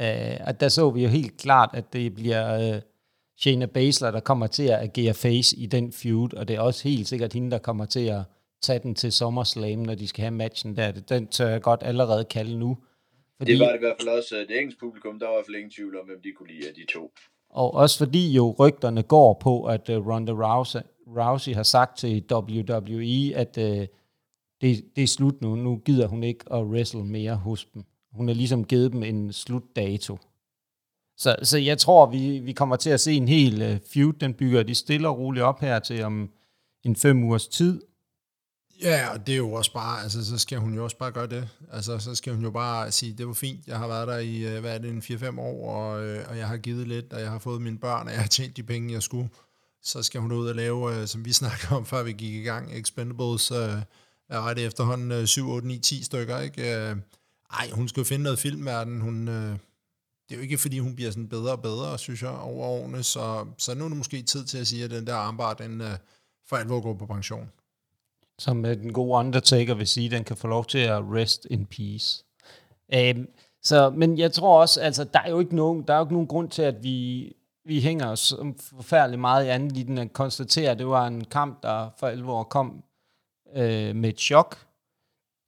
[0.00, 2.80] Uh, at der så vi jo helt klart, at det bliver uh,
[3.38, 6.88] Shayna Baszler, der kommer til at agere face i den feud, og det er også
[6.88, 8.22] helt sikkert hende, der kommer til at
[8.62, 10.92] tage den til SummerSlam, når de skal have matchen der.
[10.92, 12.78] Den tør jeg godt allerede kalde nu.
[13.36, 15.36] Fordi, det var det i hvert fald også øh, det engelske publikum, der var i
[15.36, 17.12] hvert fald ingen tvivl om, hvem de kunne lide af de to.
[17.50, 22.24] Og også fordi jo rygterne går på, at uh, Ronda Rousey, Rousey har sagt til
[22.32, 23.86] WWE, at uh,
[24.60, 25.56] det, det er slut nu.
[25.56, 27.84] Nu gider hun ikke at wrestle mere hos dem.
[28.18, 30.18] Hun har ligesom givet dem en slutdato.
[31.16, 34.12] Så, så jeg tror, vi, vi kommer til at se en hel uh, feud.
[34.12, 36.30] Den bygger de stille og roligt op her til om
[36.84, 37.80] en fem ugers tid.
[38.82, 41.26] Ja, og det er jo også bare, altså så skal hun jo også bare gøre
[41.26, 41.48] det.
[41.72, 44.38] Altså så skal hun jo bare sige, det var fint, jeg har været der i,
[44.38, 47.20] øh, hvad er det, en 4-5 år, og, øh, og jeg har givet lidt, og
[47.20, 49.28] jeg har fået mine børn, og jeg har tjent de penge, jeg skulle.
[49.82, 52.42] Så skal hun ud og lave, øh, som vi snakkede om, før vi gik i
[52.42, 53.82] gang, Expendables, øh,
[54.28, 56.94] er det efterhånden 7, 8, 9, 10 stykker, ikke?
[57.50, 59.58] Ej, hun skal jo finde noget filmverden, hun, øh,
[60.28, 63.02] det er jo ikke, fordi hun bliver sådan bedre og bedre, synes jeg, over årene,
[63.02, 65.80] så, så nu er det måske tid til at sige, at den der armbar, den
[65.80, 65.96] øh,
[66.48, 67.50] for alvor går på pension.
[68.38, 71.66] Som uh, den gode Undertaker vil sige, den kan få lov til at rest in
[71.66, 72.24] peace.
[72.94, 73.28] Øhm,
[73.62, 76.14] så, men jeg tror også, altså, der er jo ikke nogen, der er jo ikke
[76.14, 77.32] nogen grund til, at vi,
[77.64, 78.34] vi hænger os
[78.76, 82.42] forfærdeligt meget i anden den at konstatere, at det var en kamp, der for alvor
[82.42, 82.82] kom
[83.56, 84.67] øh, med et chok.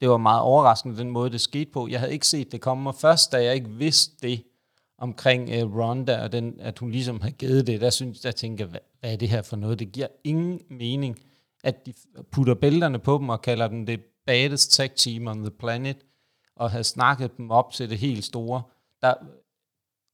[0.01, 1.87] Det var meget overraskende, den måde, det skete på.
[1.87, 4.43] Jeg havde ikke set det komme, og først da jeg ikke vidste det
[4.97, 8.65] omkring øh, Ronda, og den, at hun ligesom havde givet det, der synes jeg, tænker,
[8.65, 9.79] hvad, hvad er det her for noget?
[9.79, 11.19] Det giver ingen mening,
[11.63, 11.93] at de
[12.31, 15.97] putter bælterne på dem og kalder dem det baddest tag team on the planet,
[16.55, 18.61] og havde snakket dem op til det helt store.
[19.01, 19.13] Der,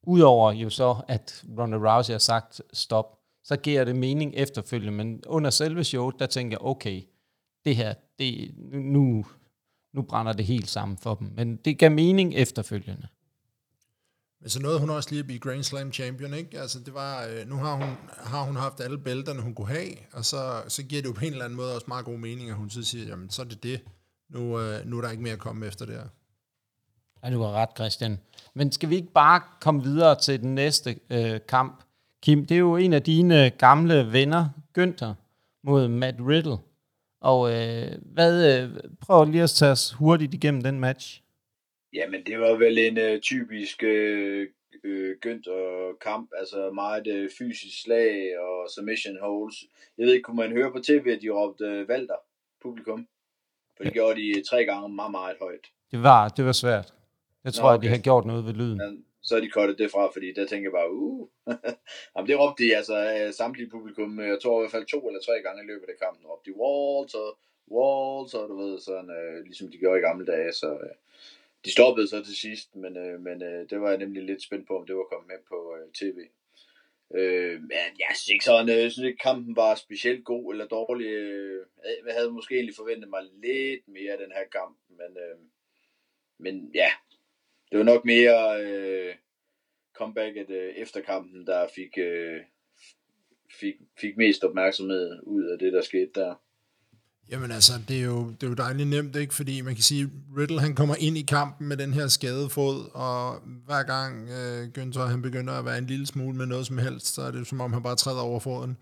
[0.08, 5.24] Udover jo så, at Ronda Rousey har sagt stop, så giver det mening efterfølgende, men
[5.28, 7.02] under selve showet, der tænker jeg, okay,
[7.66, 9.26] det her, det, nu,
[9.94, 11.32] nu brænder det helt sammen for dem.
[11.36, 13.08] Men det gav mening efterfølgende.
[14.42, 16.60] Men så nåede hun også lige at blive Grand Slam champion, ikke?
[16.60, 19.90] Altså det var, øh, nu har hun, har hun haft alle bælterne, hun kunne have,
[20.14, 22.50] og så, så giver det jo på en eller anden måde også meget god mening,
[22.50, 23.82] at hun så siger, jamen så er det det.
[24.30, 26.08] Nu, øh, nu er der ikke mere at komme efter det her.
[27.24, 28.20] Ja, du har ret, Christian.
[28.54, 31.84] Men skal vi ikke bare komme videre til den næste øh, kamp?
[32.22, 35.14] Kim, det er jo en af dine gamle venner, Günther,
[35.64, 36.58] mod Matt Riddle.
[37.22, 38.70] Og øh, hvad, øh,
[39.02, 41.22] prøv lige at tage os hurtigt igennem den match.
[41.94, 44.48] Jamen, det var vel en øh, typisk øh,
[44.84, 46.30] øh, Günther-kamp.
[46.38, 49.56] Altså meget øh, fysisk slag og submission holds.
[49.98, 52.20] Jeg ved ikke, kunne man høre på tv, at de råbte øh, Valter,
[52.62, 53.08] publikum?
[53.78, 55.66] For det gjorde de tre gange meget, meget højt.
[55.92, 56.94] Det var, det var svært.
[57.44, 57.78] Jeg tror, Nå, okay.
[57.78, 58.80] at de har gjort noget ved lyden.
[58.82, 58.90] Ja,
[59.22, 61.28] så er de kottet det fra, fordi der tænker jeg bare, uh.
[62.14, 65.08] Jamen, det råbte de altså øh, samtlige publikum, øh, jeg tror i hvert fald to
[65.08, 67.14] eller tre gange i løbet af kampen, råbte de walls
[68.34, 70.96] og du ved, sådan, øh, ligesom de gjorde i gamle dage, så øh,
[71.66, 74.68] de stoppede så til sidst, men, øh, men øh, det var jeg nemlig lidt spændt
[74.68, 76.18] på, om det var kommet med på øh, tv.
[77.16, 80.68] Øh, men jeg synes ikke sådan, øh, jeg synes ikke kampen var specielt god eller
[80.68, 81.08] dårlig.
[82.08, 85.38] Jeg havde måske egentlig forventet mig lidt mere af den her kamp, men, øh,
[86.38, 86.90] men ja,
[87.72, 89.16] det var nok mere øh,
[89.98, 92.40] comebacket øh, efter kampen, der fik, øh,
[93.60, 96.34] fik, fik mest opmærksomhed ud af det, der skete der.
[97.32, 99.34] Jamen altså, det er, jo, det er jo dejligt nemt, ikke?
[99.34, 103.42] Fordi man kan sige, Riddle han kommer ind i kampen med den her skadefod, og
[103.66, 107.16] hver gang øh, Günther han begynder at være en lille smule med noget som helst,
[107.16, 108.78] så er det som om han bare træder over foden,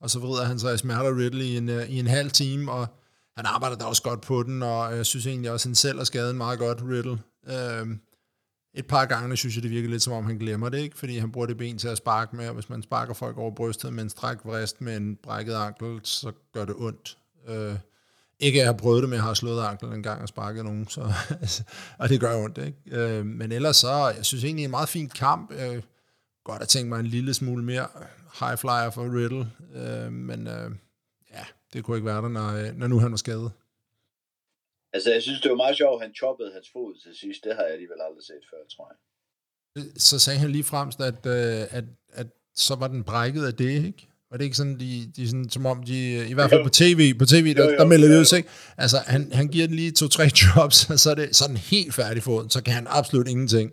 [0.00, 2.72] og så vrider han sig i smerter Riddle i en, øh, i en halv time,
[2.72, 2.86] og
[3.36, 5.98] han arbejder da også godt på den, og jeg synes egentlig også, at han selv
[5.98, 7.18] har skadet meget godt, Riddle.
[7.46, 7.96] Øh,
[8.74, 10.98] et par gange synes jeg, det virker lidt som om, han glemmer det, ikke?
[10.98, 13.54] fordi han bruger det ben til at sparke med, og hvis man sparker folk over
[13.54, 17.18] brystet med en stræk vrist med en brækket ankel, så gør det ondt.
[17.48, 17.76] Øh,
[18.40, 20.64] ikke at jeg har prøvet det men jeg har slået anklen en gang og sparket
[20.64, 21.12] nogen, så,
[21.98, 22.58] og det gør ondt.
[22.58, 22.78] Ikke?
[22.86, 25.52] Øh, men ellers så, jeg synes egentlig, en meget fin kamp.
[25.52, 25.82] Øh,
[26.44, 27.86] godt at tænke mig en lille smule mere
[28.40, 30.70] high flyer for Riddle, øh, men øh,
[31.32, 33.50] ja, det kunne ikke være der, når, øh, når nu han var skadet.
[34.94, 37.44] Altså, jeg synes, det var meget sjovt, at han choppede hans fod til sidst.
[37.44, 38.98] Det har jeg alligevel aldrig set før, tror jeg.
[39.96, 43.84] Så sagde han lige fremst, at, øh, at, at så var den brækket af det,
[43.90, 44.08] ikke?
[44.30, 45.98] Var det ikke sådan, de, de sådan, som om de,
[46.32, 48.48] i hvert fald på tv, på tv, der, jo, jo, der melder det ud, ikke?
[48.84, 52.22] Altså, han, han giver den lige to-tre drops, og så er det sådan helt færdig
[52.22, 53.68] fod, så kan han absolut ingenting.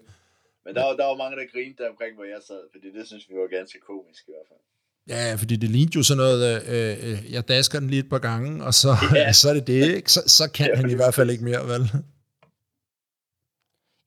[0.66, 3.04] Men der var, der var mange, der grinede der omkring, hvor jeg sad, fordi det
[3.08, 4.64] synes vi var ganske komisk i hvert fald.
[5.08, 8.20] Ja, fordi det lignede jo sådan noget, øh, øh, jeg dasker den lige et par
[8.20, 9.34] gange, og så, ja.
[9.40, 10.12] så er det det, ikke?
[10.12, 11.92] Så, så kan han i hvert fald ikke mere, vel?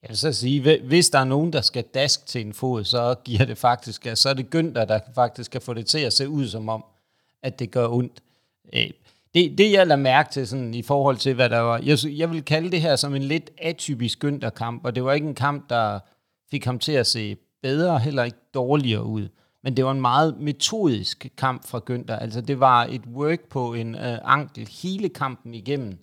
[0.01, 3.15] Jeg vil så sige, hvis der er nogen, der skal dask til en fod, så
[3.25, 6.29] giver det faktisk, så er det Günther, der faktisk kan få det til at se
[6.29, 6.85] ud som om,
[7.43, 8.23] at det gør ondt.
[8.75, 8.89] Øh,
[9.33, 12.31] det, det jeg lader mærke til sådan, i forhold til, hvad der var, jeg, jeg
[12.31, 15.69] vil kalde det her som en lidt atypisk Günther-kamp, og det var ikke en kamp,
[15.69, 15.99] der
[16.51, 19.27] fik ham til at se bedre, heller ikke dårligere ud
[19.63, 22.21] men det var en meget metodisk kamp fra Günther.
[22.21, 25.97] Altså det var et work på en øh, ankel hele kampen igennem.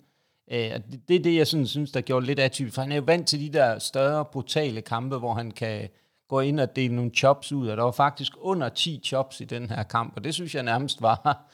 [0.51, 2.95] Øh, det, det er det, jeg sådan, synes, der gjorde lidt atypisk, for han er
[2.95, 5.89] jo vant til de der større, brutale kampe, hvor han kan
[6.29, 9.45] gå ind og dele nogle chops ud, og der var faktisk under 10 chops i
[9.45, 11.51] den her kamp, og det synes jeg nærmest var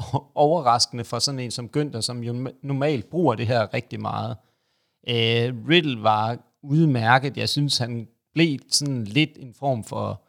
[0.34, 4.36] overraskende for sådan en som Günther, som jo normalt bruger det her rigtig meget.
[5.08, 7.36] Øh, Riddle var udmærket.
[7.36, 10.22] Jeg synes, han blev sådan lidt en form for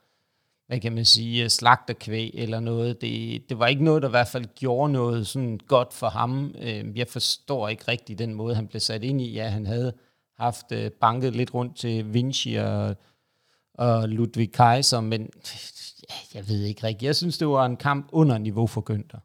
[0.71, 3.01] hvad kan man sige, øh, slagterkvæg eller noget.
[3.01, 6.55] Det, det var ikke noget, der i hvert fald gjorde noget sådan godt for ham.
[6.61, 9.33] Øhm, jeg forstår ikke rigtig den måde, han blev sat ind i.
[9.33, 9.93] Ja, han havde
[10.37, 12.95] haft øh, banket lidt rundt til Vinci og,
[13.73, 15.21] og Ludwig Kaiser, men
[16.09, 17.07] ja, jeg ved ikke rigtigt.
[17.07, 19.19] Jeg synes, det var en kamp under niveau for Günther.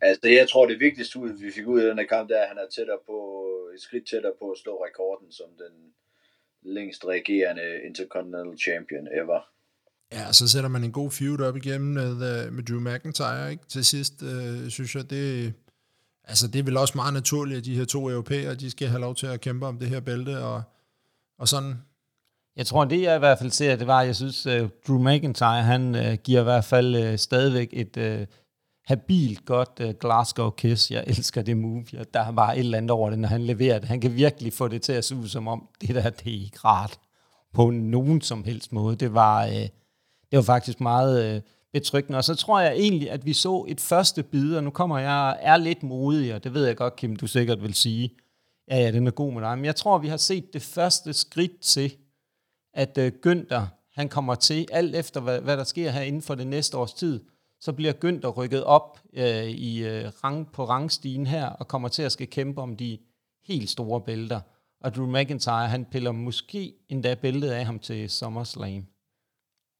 [0.00, 2.48] Altså, jeg tror, det vigtigste, vi fik ud af den her kamp, det er, at
[2.48, 5.74] han er tættere på, et skridt tættere på at slå rekorden som den
[6.62, 9.55] længst regerende Intercontinental Champion ever.
[10.16, 13.64] Ja, så sætter man en god feud op igennem med, øh, med Drew McIntyre, ikke?
[13.68, 15.52] Til sidst, øh, synes jeg, det,
[16.24, 19.00] altså, det er vel også meget naturligt, at de her to europæere, de skal have
[19.00, 20.62] lov til at kæmpe om det her bælte, og,
[21.38, 21.74] og sådan.
[22.56, 25.62] Jeg tror, det jeg i hvert fald ser, det var, jeg synes, uh, Drew McIntyre,
[25.62, 28.26] han uh, giver i hvert fald uh, stadigvæk et uh,
[28.84, 30.90] habilt godt uh, Glasgow kiss.
[30.90, 31.84] Jeg elsker det move.
[31.92, 33.88] Ja, der er bare et eller andet over det, når han leverer det.
[33.88, 36.44] Han kan virkelig få det til at se ud som om, det der, det er
[36.44, 36.98] ikke rart
[37.54, 38.96] på nogen som helst måde.
[38.96, 39.46] Det var...
[39.46, 39.52] Uh,
[40.30, 41.40] det var faktisk meget øh,
[41.72, 42.16] betryggende.
[42.16, 45.38] Og så tror jeg egentlig, at vi så et første bid, og nu kommer jeg
[45.40, 48.14] er lidt modig, og det ved jeg godt, Kim, du sikkert vil sige,
[48.70, 51.12] ja, ja, den er god med dig, men jeg tror, vi har set det første
[51.12, 51.96] skridt til,
[52.74, 53.62] at øh, Günther,
[53.94, 56.92] han kommer til, alt efter hvad, hvad der sker her inden for det næste års
[56.92, 57.20] tid,
[57.60, 62.02] så bliver Günther rykket op øh, i øh, rang, på rangstigen her, og kommer til
[62.02, 62.98] at skal kæmpe om de
[63.44, 64.40] helt store bælter.
[64.80, 68.86] Og Drew McIntyre, han piller måske endda bæltet af ham til SummerSlam.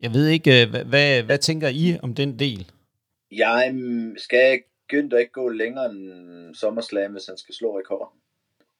[0.01, 2.71] Jeg ved ikke, øh, hvad, hvad, hvad tænker I om den del?
[3.31, 8.21] Jeg mm, skal Günther ikke gå længere end SummerSlam, hvis han skal slå rekorden.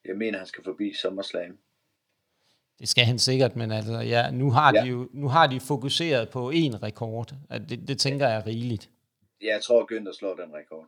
[0.05, 1.59] Jeg mener, han skal forbi SummerSlam.
[2.79, 4.83] Det skal han sikkert, men altså, ja, nu, har ja.
[4.83, 7.35] de jo, nu har de fokuseret på en rekord.
[7.69, 8.91] Det, det tænker jeg er rigeligt.
[9.43, 10.87] Ja, jeg tror, Günther slår den rekord.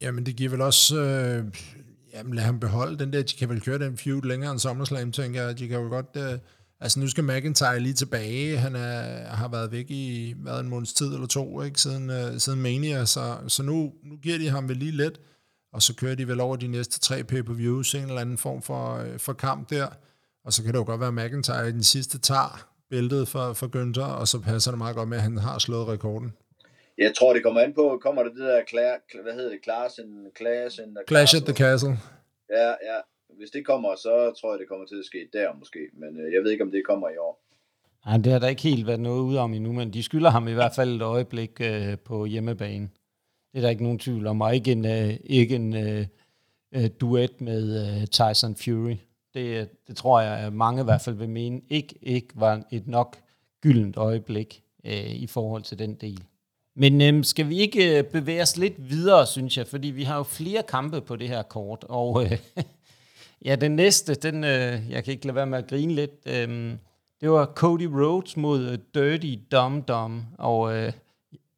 [0.00, 0.96] Jamen, det giver vel også...
[0.96, 1.44] Øh,
[2.12, 3.22] jamen, lad ham beholde den der.
[3.22, 5.58] De kan vel køre den feud længere end SummerSlam, tænker jeg.
[5.58, 6.16] De kan jo godt...
[6.16, 6.38] Øh,
[6.80, 8.56] Altså nu skal McIntyre lige tilbage.
[8.56, 11.80] Han er, har været væk i været en måneds tid eller to, ikke?
[11.80, 15.20] Siden, uh, siden Mania, så, så nu, nu giver de ham vel lige lidt,
[15.72, 18.94] og så kører de vel over de næste tre pay-per-views, en eller anden form for,
[18.94, 19.86] øh, for kamp der,
[20.44, 23.52] og så kan det jo godt være, at McIntyre i den sidste tager bæltet for,
[23.52, 26.32] for Günther, og så passer det meget godt med, at han har slået rekorden.
[26.98, 30.00] Jeg tror, det kommer an på, kommer det det der, Cla- hvad hedder det, Clash
[30.00, 31.98] in, Clash in the Clash at the Castle.
[32.50, 32.98] Ja, ja,
[33.38, 35.78] hvis det kommer, så tror jeg, det kommer til at ske der måske.
[35.92, 37.44] Men øh, jeg ved ikke, om det kommer i år.
[38.06, 40.48] Nej, det har der ikke helt været noget ud om endnu, men de skylder ham
[40.48, 42.88] i hvert fald et øjeblik øh, på hjemmebane.
[43.52, 46.06] Det er der ikke nogen tvivl om, og ikke en, øh, ikke en øh,
[46.74, 48.96] øh duet med øh, Tyson Fury.
[49.34, 52.62] Det, øh, det tror jeg, at mange i hvert fald vil mene, ikke, ikke var
[52.72, 53.16] et nok
[53.62, 56.24] gyldent øjeblik øh, i forhold til den del.
[56.76, 60.16] Men øh, skal vi ikke øh, bevæge os lidt videre, synes jeg, fordi vi har
[60.16, 62.38] jo flere kampe på det her kort, og øh,
[63.44, 66.10] Ja, den næste, den, øh, jeg kan ikke lade være med at grine lidt.
[66.26, 66.74] Øh,
[67.20, 70.24] det var Cody Rhodes mod øh, Dirty Dum Dum.
[70.38, 70.92] Og øh,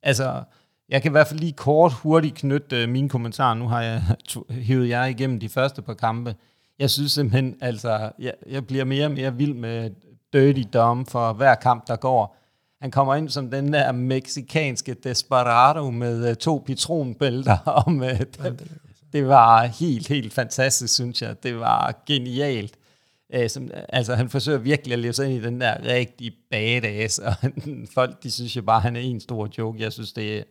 [0.02, 0.42] altså,
[0.88, 3.54] jeg kan i hvert fald lige kort hurtigt knytte øh, mine kommentarer.
[3.54, 4.02] Nu har jeg
[4.68, 6.34] hævet jer igennem de første par kampe.
[6.78, 9.90] Jeg synes simpelthen, altså, jeg, jeg bliver mere og mere vild med
[10.32, 12.36] Dirty Dum for hver kamp, der går.
[12.80, 18.52] Han kommer ind som den der meksikanske desperado med øh, to pitronbælter og med, øh,
[19.12, 21.42] det var helt, helt fantastisk, synes jeg.
[21.42, 22.78] Det var genialt.
[23.32, 27.18] Æ, som, altså, han forsøger virkelig at leve sig ind i den der rigtige badass,
[27.18, 27.34] og
[27.94, 29.80] folk, de synes jo bare, at han er en stor joke.
[29.80, 30.44] Jeg synes, det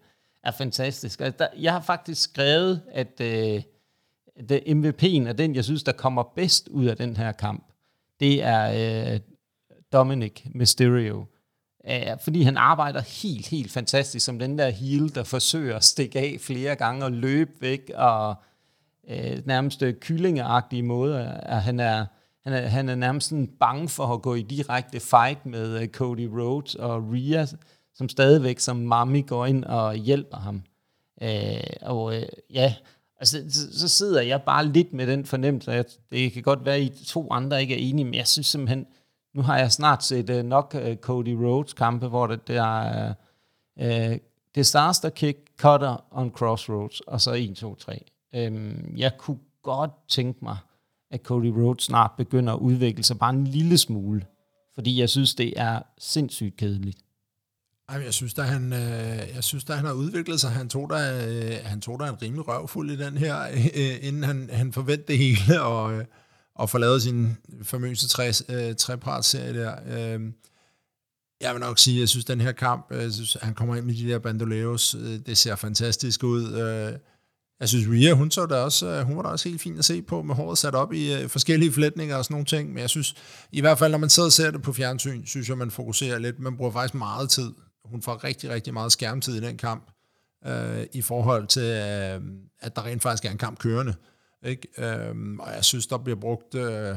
[0.43, 1.22] er fantastisk.
[1.22, 3.62] Altså, der, jeg har faktisk skrevet, at øh,
[4.50, 7.63] det, MVP'en er den, jeg synes, der kommer bedst ud af den her kamp.
[8.19, 9.19] Det er øh,
[9.93, 11.26] Dominic Mysterio.
[11.88, 16.19] Uh, fordi han arbejder helt, helt fantastisk som den der heel, der forsøger at stikke
[16.19, 18.36] af flere gange og løbe væk og
[19.10, 21.39] øh, nærmest øh, kyllingeagtige måde.
[21.43, 22.06] At han, er,
[22.43, 25.88] han, er, han er nærmest sådan bange for at gå i direkte fight med øh,
[25.88, 27.45] Cody Rhodes og Rhea,
[27.93, 30.62] som stadigvæk som mami går ind og hjælper ham.
[31.22, 32.74] Øh, og øh, ja,
[33.19, 36.76] altså, så, så sidder jeg bare lidt med den fornemmelse, at det kan godt være,
[36.76, 38.86] at I to andre ikke er enige, men jeg synes simpelthen,
[39.34, 43.13] nu har jeg snart set uh, nok uh, Cody Rhodes kampe, hvor det, det er
[43.82, 44.17] uh,
[44.56, 48.04] disaster kick, cutter on crossroads, og så 1, 2, 3.
[48.36, 50.58] Øhm, jeg kunne godt tænke mig,
[51.12, 54.26] at Cody Rhodes snart begynder at udvikle sig bare en lille smule,
[54.76, 56.98] fordi jeg synes, det er sindssygt kedeligt.
[57.89, 60.89] Ej, jeg synes, da han, øh, jeg synes, da han har udviklet sig, han tog
[60.89, 64.50] der, øh, han tog der en rimelig røvfuld i den her, øh, øh inden han,
[64.52, 66.06] han forventede det hele, og, øh,
[66.56, 69.75] og få sin famøse tre, øh, trepartsserie der.
[69.88, 70.32] Øh,
[71.42, 73.86] jeg vil nok sige, jeg synes, den her kamp, øh, jeg synes, han kommer ind
[73.86, 76.54] med de der bandoleros, øh, det ser fantastisk ud.
[76.54, 77.00] Øh,
[77.60, 79.86] jeg synes, Ria, hun, så der også, øh, hun var da også helt fin at
[79.86, 82.78] se på, med håret sat op i øh, forskellige flætninger og sådan nogle ting, men
[82.78, 83.16] jeg synes,
[83.52, 86.20] i hvert fald, når man sidder og ser det på fjernsyn, synes jeg, man fokuserer
[86.20, 87.52] lidt, man bruger faktisk meget tid.
[87.86, 89.92] Hun får rigtig, rigtig meget skærmtid i den kamp,
[90.48, 92.22] øh, i forhold til, øh,
[92.60, 93.94] at der rent faktisk er en kamp kørende.
[94.46, 94.68] Ikke?
[94.78, 96.96] Øh, og jeg synes, der bliver brugt Øh,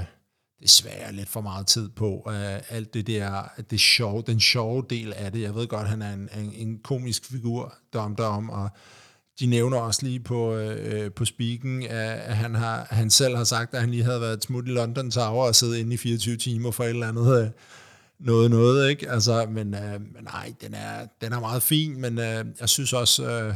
[0.62, 5.12] desværre lidt for meget tid på uh, alt det der, det sjove, den sjove del
[5.12, 5.40] af det.
[5.40, 8.70] Jeg ved godt, han er en, en, en komisk figur, Dom Dom, og
[9.42, 13.74] de nævner også lige på, øh, på speaken, at han, har, han selv har sagt,
[13.74, 16.70] at han lige havde været smut i London Tower og siddet inde i 24 timer
[16.70, 17.50] for et eller andet øh,
[18.18, 19.10] noget, noget, ikke?
[19.10, 22.92] Altså, men, øh, men nej, den er, den er meget fin, men øh, jeg synes
[22.92, 23.54] også, øh,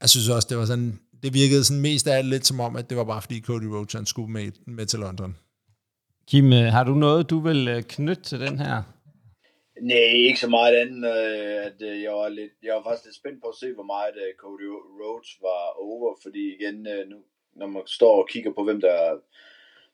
[0.00, 2.76] jeg synes også, det var sådan, det virkede sådan mest af alt lidt som om,
[2.76, 5.36] at det var bare fordi Cody Rhodes han skulle med, med til London.
[6.28, 8.82] Kim, øh, har du noget, du vil øh, knytte til den her?
[9.80, 13.16] Nej, ikke så meget andet, øh, at øh, jeg var, lidt, jeg var faktisk lidt
[13.16, 14.68] spændt på at se, hvor meget øh, Cody
[15.00, 17.16] Rhodes var over, fordi igen, øh, nu,
[17.52, 19.18] når man står og kigger på, hvem der,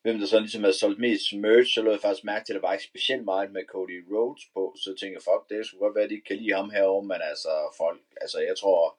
[0.02, 2.60] hvem der så ligesom har solgt mest merch, så lå jeg faktisk mærke til, at
[2.60, 5.84] der var ikke specielt meget med Cody Rhodes på, så jeg tænker fuck, det skulle
[5.84, 8.98] godt være, at de ikke kan lide ham herovre, men altså folk, altså jeg tror,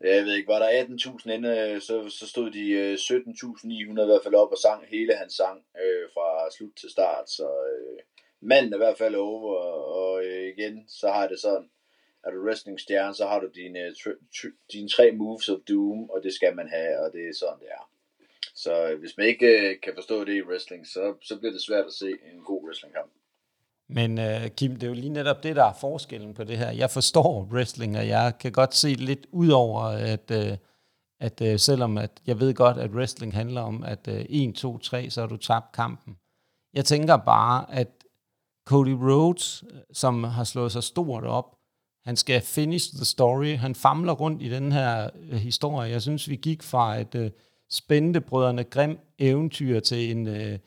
[0.00, 4.34] jeg ved ikke, var der 18.000 inde, så, så stod de 17.900 i hvert fald
[4.34, 7.98] op og sang hele hans sang øh, fra slut til start, så øh,
[8.44, 9.54] manden er i hvert fald over,
[10.00, 11.70] og øh, igen, så har det sådan,
[12.24, 16.32] er du wrestling-stjerne, så har du dine, øh, dine tre moves of doom, og det
[16.34, 17.84] skal man have, og det er sådan, det er.
[18.54, 21.62] Så øh, hvis man ikke øh, kan forstå det i wrestling, så, så bliver det
[21.62, 23.12] svært at se en god wrestlingkamp.
[23.88, 26.70] Men uh, Kim, det er jo lige netop det, der er forskellen på det her.
[26.70, 30.56] Jeg forstår wrestling, og jeg kan godt se lidt ud over, at, uh,
[31.20, 34.78] at uh, selvom at jeg ved godt, at wrestling handler om, at uh, 1, 2,
[34.78, 36.16] 3, så har du tabt kampen.
[36.74, 37.88] Jeg tænker bare, at
[38.64, 41.56] Cody Rhodes, øh, som har slået sig stort op,
[42.04, 43.56] han skal finish the story.
[43.56, 45.90] Han famler rundt i den her øh, historie.
[45.90, 47.30] Jeg synes, vi gik fra et øh,
[47.70, 50.58] spændende brødrene Grim eventyr til en, øh,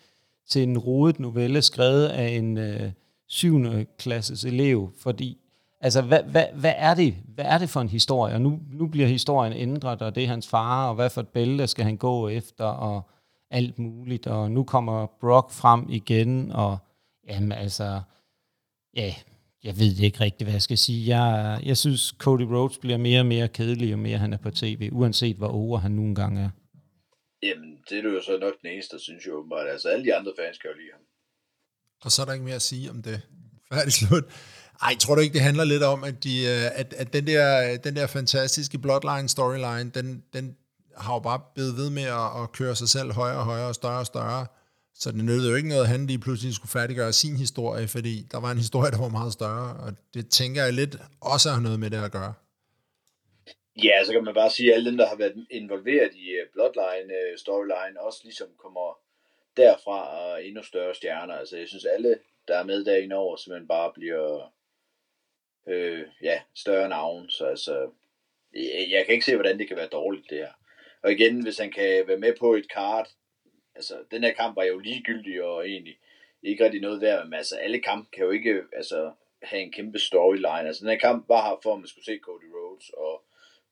[0.50, 2.58] til en rodet novelle skrevet af en...
[2.58, 2.92] øh,
[3.30, 5.38] syvende klasses elev, fordi
[5.82, 8.34] altså, hvad, hvad, hvad, er det, hvad er det for en historie?
[8.34, 11.28] Og nu, nu bliver historien ændret, og det er hans far, og hvad for et
[11.28, 13.10] bælte skal han gå efter, og
[13.52, 16.78] alt muligt, og nu kommer Brock frem igen, og
[17.28, 18.02] jamen altså,
[18.96, 19.14] ja,
[19.64, 21.18] jeg ved ikke rigtigt, hvad jeg skal sige.
[21.18, 24.52] Jeg, jeg synes, Cody Rhodes bliver mere og mere kedelig, jo mere han er på
[24.52, 26.50] tv, uanset hvor over han nogle gange er.
[27.44, 29.68] Jamen, det er du jo så nok den eneste, der synes jo åbenbart.
[29.68, 31.02] Altså, alle de andre fans kan jo lide ham.
[32.04, 33.22] Og så er der ikke mere at sige om det.
[33.74, 34.24] Færdig slut.
[34.82, 37.78] Ej, tror du ikke, det handler lidt om, at, de, øh, at, at den, der,
[37.78, 40.58] den der fantastiske Bloodline storyline, den, den
[40.98, 43.76] har jo bare blevet ved med at, at køre sig selv højere og højere og
[43.76, 44.46] større og større.
[45.00, 48.16] Så det nødte jo ikke noget, at han lige pludselig skulle færdiggøre sin historie, fordi
[48.32, 51.62] der var en historie, der var meget større, og det tænker jeg lidt også har
[51.62, 52.34] noget med det at gøre.
[53.84, 56.46] Ja, så kan man bare sige, at alle dem, der har været involveret i øh,
[56.54, 59.00] Bloodline øh, storyline, også ligesom kommer
[59.58, 61.34] derfra og endnu større stjerner.
[61.34, 64.54] Altså, jeg synes, alle, der er med derinde over, simpelthen bare bliver
[65.68, 67.30] øh, ja, større navn.
[67.30, 67.90] Så altså,
[68.54, 70.54] jeg, jeg kan ikke se, hvordan det kan være dårligt, det her.
[71.04, 73.08] Og igen, hvis han kan være med på et kart,
[73.78, 75.98] altså, den her kamp var jo ligegyldig og egentlig
[76.44, 79.12] ikke rigtig noget værd, men altså, alle kampe kan jo ikke altså,
[79.44, 80.68] have en kæmpe storyline.
[80.68, 83.24] Altså, den her kamp var her for, at man skulle se Cody Rhodes og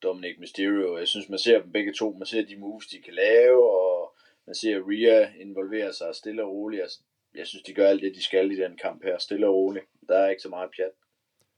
[0.04, 0.98] Dominic Mysterio.
[0.98, 2.12] Jeg synes, man ser dem begge to.
[2.12, 6.52] Man ser de moves, de kan lave, og man ser Rhea involvere sig stille og
[6.52, 6.82] roligt.
[6.82, 7.00] Altså,
[7.36, 9.18] jeg synes, de gør alt det, de skal i den kamp her.
[9.18, 9.86] Stille og roligt.
[10.10, 10.92] Der er ikke så meget pjat.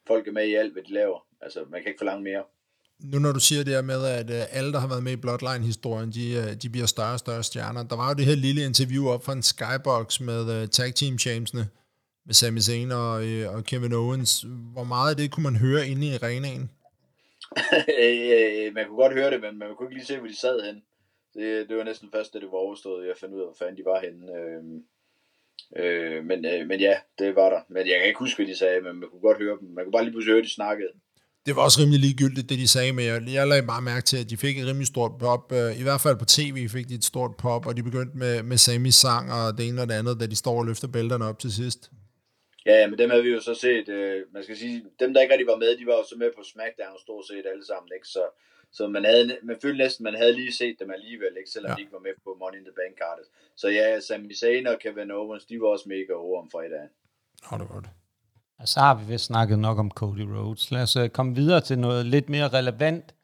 [0.08, 1.28] Folk er med i alt, hvad de laver.
[1.42, 2.44] Altså, man kan ikke forlange mere.
[3.00, 5.16] Nu når du siger det her med, at øh, alle, der har været med i
[5.16, 7.84] Bloodline-historien, de, øh, de bliver større og større stjerner.
[7.84, 11.18] Der var jo det her lille interview op fra en skybox med uh, tag team
[11.18, 11.68] champsene,
[12.26, 13.14] med Sami Zayn og,
[13.54, 14.46] og Kevin Owens.
[14.74, 16.72] Hvor meget af det kunne man høre inde i arenaen?
[18.76, 20.82] man kunne godt høre det, men man kunne ikke lige se, hvor de sad hen
[21.38, 23.78] det, det var næsten først, da det var overstået, jeg fandt ud af, hvor fanden
[23.78, 24.24] de var henne.
[24.38, 24.64] Øh,
[25.82, 27.62] øh, men, øh, men ja, det var der.
[27.68, 29.68] Men jeg kan ikke huske, hvad de sagde, men man kunne godt høre dem.
[29.70, 30.92] Man kunne bare lige pludselig høre, de snakkede.
[31.48, 34.18] Det var også rimelig ligegyldigt, det de sagde, men jeg, jeg lagde bare mærke til,
[34.24, 35.44] at de fik et rimelig stort pop.
[35.60, 38.44] Øh, I hvert fald på tv fik de et stort pop, og de begyndte med,
[38.44, 41.26] med Samis sang og det ene og det andet, da de står og løfter bælterne
[41.26, 41.82] op til sidst.
[42.66, 45.34] Ja, men dem havde vi jo så set, øh, man skal sige, dem der ikke
[45.34, 48.08] rigtig var med, de var jo så med på SmackDown stort set alle sammen, ikke?
[48.16, 48.24] Så,
[48.78, 51.50] så man, havde, man følte næsten, man havde lige set dem alligevel, ikke?
[51.54, 51.76] selvom ja.
[51.76, 53.26] de ikke var med på Money in the Bank kartet.
[53.62, 56.92] Så ja, Sami Zayn og Kevin Owens, de var også mega over om fredagen.
[57.50, 57.88] Har det godt.
[58.60, 60.72] Og så har vi vist snakket nok om Cody Rhodes.
[60.72, 63.16] Lad os uh, komme videre til noget lidt mere relevant.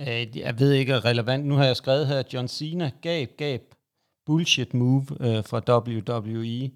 [0.00, 1.46] Uh, jeg ved ikke er relevant.
[1.46, 3.62] Nu har jeg skrevet her, John Cena gab, gab
[4.26, 6.70] bullshit move øh, uh, fra WWE.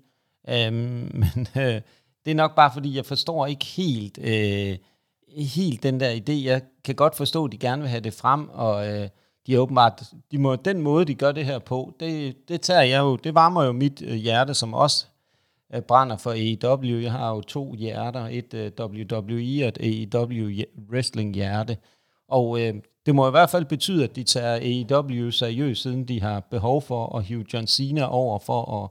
[0.49, 1.83] Um, øhm, men uh,
[2.25, 4.19] det er nok bare fordi, jeg forstår ikke helt...
[4.19, 4.79] Uh,
[5.37, 6.33] helt den der idé.
[6.33, 9.09] Jeg kan godt forstå, at de gerne vil have det frem, og øh,
[9.47, 12.83] de er åbenbart, de må, den måde, de gør det her på, det, det tager
[12.83, 15.07] jeg jo, det varmer jo mit øh, hjerte, som også
[15.75, 16.99] øh, brænder for AEW.
[17.01, 20.51] Jeg har jo to hjerter, et øh, WWE og et AEW
[20.91, 21.77] wrestling hjerte.
[22.29, 22.75] Og øh,
[23.07, 26.83] det må i hvert fald betyde, at de tager AEW seriøst, siden de har behov
[26.83, 28.91] for at hive John Cena over for at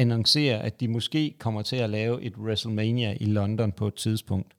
[0.00, 4.54] annoncere, at de måske kommer til at lave et WrestleMania i London på et tidspunkt.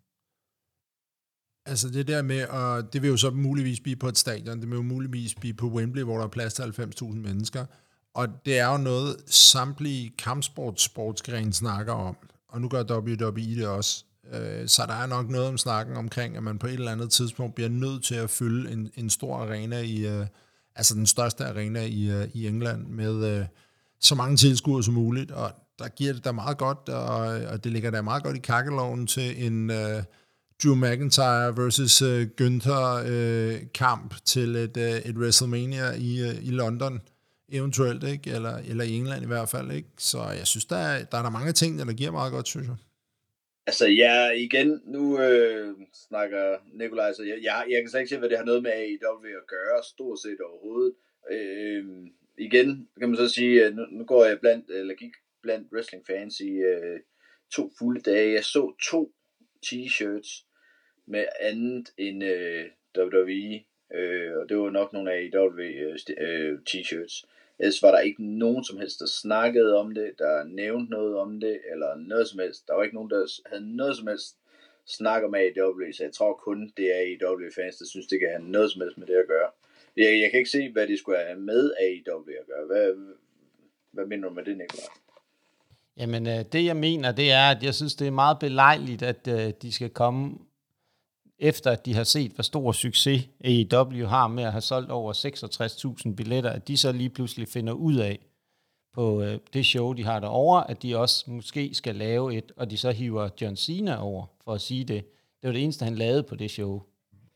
[1.66, 4.70] Altså det der med, og det vil jo så muligvis blive på et stadion, det
[4.70, 7.66] vil jo muligvis blive på Wembley, hvor der er plads til 90.000 mennesker.
[8.14, 12.18] Og det er jo noget, samtlige kampsport sportsgren snakker om.
[12.48, 14.04] Og nu gør WWE det også.
[14.34, 17.12] Øh, så der er nok noget om snakken omkring, at man på et eller andet
[17.12, 20.26] tidspunkt bliver nødt til at fylde en, en stor arena i, øh,
[20.76, 23.46] altså den største arena i, øh, i England med
[24.00, 27.18] så mange tilskuere som muligt, og der giver det da meget godt, og,
[27.52, 30.04] og det ligger da meget godt i kakkeloven til en uh,
[30.64, 36.52] Drew McIntyre versus uh, Günther uh, kamp til et, uh, et WrestleMania i, uh, i
[36.52, 37.02] London,
[37.52, 38.30] eventuelt, ikke?
[38.30, 39.72] Eller, eller i England i hvert fald.
[39.72, 39.90] Ikke?
[39.98, 42.68] Så jeg synes, der er, der er der mange ting, der giver meget godt, synes
[42.68, 42.76] jeg.
[43.68, 48.18] Altså, ja, igen, nu øh, snakker Nikolaj, så jeg, jeg, jeg kan slet ikke se,
[48.18, 50.94] hvad det har noget med AEW at gøre, stort set overhovedet.
[51.32, 51.86] Øh,
[52.38, 56.06] igen kan man så sige, at nu, nu går jeg blandt, eller gik blandt wrestling
[56.08, 57.00] fans i øh,
[57.52, 58.34] to fulde dage.
[58.34, 59.14] Jeg så to
[59.66, 60.46] t-shirts
[61.08, 62.66] med andet end øh,
[62.98, 67.24] WWE, øh, og det var nok nogle af AEW øh, øh, t-shirts.
[67.60, 71.40] Ellers var der ikke nogen som helst, der snakkede om det, der nævnte noget om
[71.40, 72.68] det, eller noget som helst.
[72.68, 74.38] Der var ikke nogen, der havde noget som helst
[74.86, 78.52] snak om AEW, så jeg tror kun, det er AEW-fans, der synes, det kan have
[78.52, 79.50] noget som helst med det at gøre.
[79.98, 82.66] Jeg, jeg kan ikke se, hvad det skulle have med AEW at gøre.
[82.66, 83.16] Hvad,
[83.92, 84.88] hvad mener du med det, Nicolaj?
[85.98, 89.28] Jamen, øh, det jeg mener, det er, at jeg synes, det er meget belejligt, at
[89.28, 90.38] øh, de skal komme
[91.40, 95.14] efter at de har set, hvor stor succes AEW har med at have solgt over
[95.14, 98.20] 66.000 billetter, at de så lige pludselig finder ud af
[98.94, 102.72] på øh, det show, de har derovre, at de også måske skal lave et, og
[102.72, 105.04] de så hiver John Cena over, for at sige det.
[105.42, 106.82] Det var det eneste, han lavede på det show.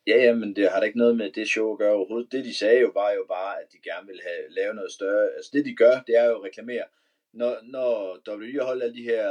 [0.08, 2.32] Ja, ja, men det har da ikke noget med det show at gøre overhovedet.
[2.32, 5.26] Det de sagde jo var jo bare, at de gerne vil have lave noget større.
[5.36, 6.86] Altså det de gør, det er jo at reklamere.
[7.34, 7.92] Når, når
[8.30, 9.26] WWE holder de her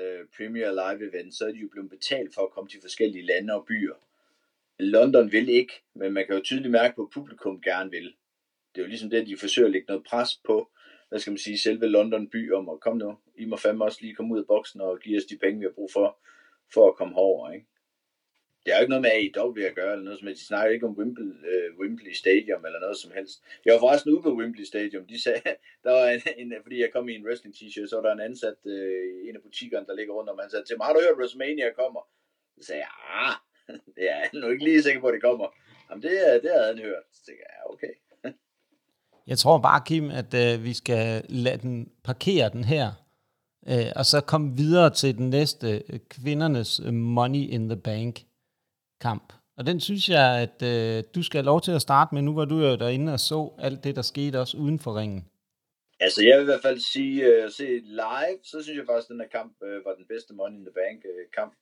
[0.00, 3.26] uh, Premier Live events, så er de jo blevet betalt for at komme til forskellige
[3.26, 3.94] lande og byer.
[4.78, 8.14] London vil ikke, men man kan jo tydeligt mærke på, at publikum gerne vil.
[8.74, 10.70] Det er jo ligesom det, at de forsøger at lægge noget pres på,
[11.08, 13.98] hvad skal man sige, selve London by om at komme nu, I må fandme også
[14.00, 16.18] lige komme ud af boksen og give os de penge, vi har brug for,
[16.74, 17.66] for at komme herover, ikke?
[18.64, 20.40] Det er jo ikke noget med AEW at gøre, eller noget som helst.
[20.40, 23.36] De snakker ikke om Wimble, uh, øh, Wembley Stadium, eller noget som helst.
[23.64, 25.06] Jeg var forresten ude på Wembley Stadium.
[25.06, 25.42] De sagde,
[25.84, 28.28] der var en, en fordi jeg kom i en wrestling t-shirt, så var der en
[28.30, 28.72] ansat uh,
[29.22, 31.18] i en af butikkerne, der ligger rundt, om, han sagde til mig, har du hørt,
[31.18, 32.02] WrestleMania kommer?
[32.56, 32.92] Så sagde jeg,
[33.24, 33.36] ah,
[33.96, 35.46] er jeg nu ikke lige sikker på, at det kommer.
[35.90, 36.10] Jamen, det,
[36.42, 37.02] det havde han hørt.
[37.12, 37.92] Så tænkte jeg, ja, okay.
[39.30, 42.92] jeg tror bare, Kim, at uh, vi skal lade den parkere den her,
[43.62, 48.20] uh, og så komme videre til den næste, uh, kvindernes Money in the Bank
[49.00, 49.32] kamp.
[49.56, 52.22] Og den synes jeg, at uh, du skal have lov til at starte med.
[52.22, 55.24] Nu var du jo derinde og så alt det, der skete også uden for ringen.
[56.00, 57.66] Altså, jeg vil i hvert fald sige, at uh, se
[58.02, 60.64] live, så synes jeg faktisk, at den her kamp uh, var den bedste Money in
[60.64, 61.52] the Bank uh, kamp,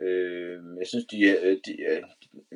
[0.00, 2.02] Øh, jeg synes, de, øh, de, øh,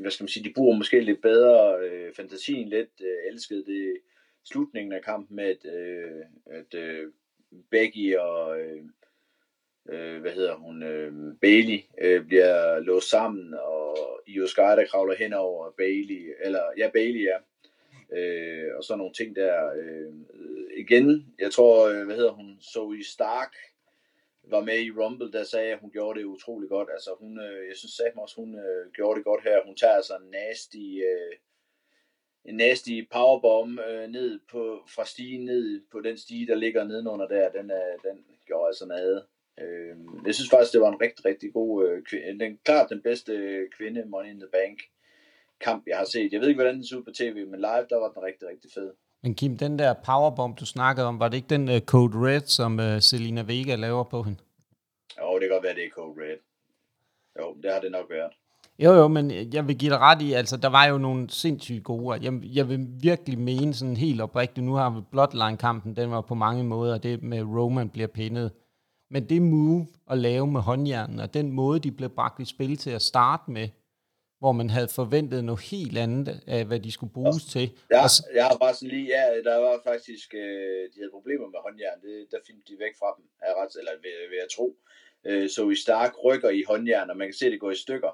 [0.00, 2.90] hvad skal man sige, de bruger måske lidt bedre øh, fantasien lidt.
[3.00, 3.96] Øh, elskede det
[4.44, 7.12] slutningen af kampen med, at, øh, at øh,
[7.70, 8.82] Becky og øh,
[9.88, 15.14] øh, hvad hedder hun, øh, Bailey øh, bliver låst sammen, og Io Sky, der kravler
[15.14, 17.36] hen over Bailey, eller ja, Bailey, ja.
[18.12, 19.72] Øh, og så nogle ting der.
[19.76, 20.12] Øh,
[20.76, 23.52] igen, jeg tror, øh, hvad hedder hun, Zoe Stark,
[24.50, 26.88] var med i Rumble, der sagde, at hun gjorde det utrolig godt.
[26.92, 29.64] Altså hun, øh, jeg synes sagde også, hun øh, gjorde det godt her.
[29.66, 31.34] Hun tager altså en nasty, øh,
[32.44, 37.28] en nasty powerbomb øh, ned på, fra stigen ned på den stige, der ligger nedenunder
[37.28, 37.48] der.
[37.48, 39.26] Den, er, den gjorde altså nade.
[39.60, 39.96] Øh,
[40.26, 42.44] jeg synes faktisk, det var en rigtig, rigtig god øh, kvinde.
[42.44, 44.78] Den, klart den bedste øh, kvinde Money in the Bank
[45.60, 46.32] kamp, jeg har set.
[46.32, 48.48] Jeg ved ikke, hvordan den så ud på tv, men live, der var den rigtig,
[48.48, 48.92] rigtig fed.
[49.22, 52.40] Men Kim, den der powerbomb, du snakkede om, var det ikke den uh, Code Red,
[52.40, 54.40] som uh, Selina Vega laver på hende?
[55.20, 56.38] Jo, det kan godt være, det er Code Red.
[57.40, 58.32] Jo, det har det nok været.
[58.78, 61.84] Jo, jo, men jeg vil give dig ret i, altså der var jo nogle sindssygt
[61.84, 62.18] gode.
[62.22, 66.34] Jeg, jeg vil virkelig mene sådan helt oprigtigt, nu har vi Bloodline-kampen, den var på
[66.34, 68.52] mange måder, det med Roman bliver pindet.
[69.10, 72.76] Men det move at lave med håndjernen, og den måde, de blev bragt i spil
[72.76, 73.68] til at starte med,
[74.38, 77.50] hvor man havde forventet noget helt andet af, hvad de skulle bruges ja.
[77.54, 77.66] til.
[77.90, 81.46] Ja, så, jeg har bare sådan lige, ja, der var faktisk, øh, de havde problemer
[81.48, 84.52] med håndjern, det, der filmede de væk fra dem, er ret, eller ved, ved at
[84.56, 84.76] tro.
[85.26, 87.84] Øh, så i Stark rykker i håndjern, og man kan se, at det går i
[87.86, 88.12] stykker.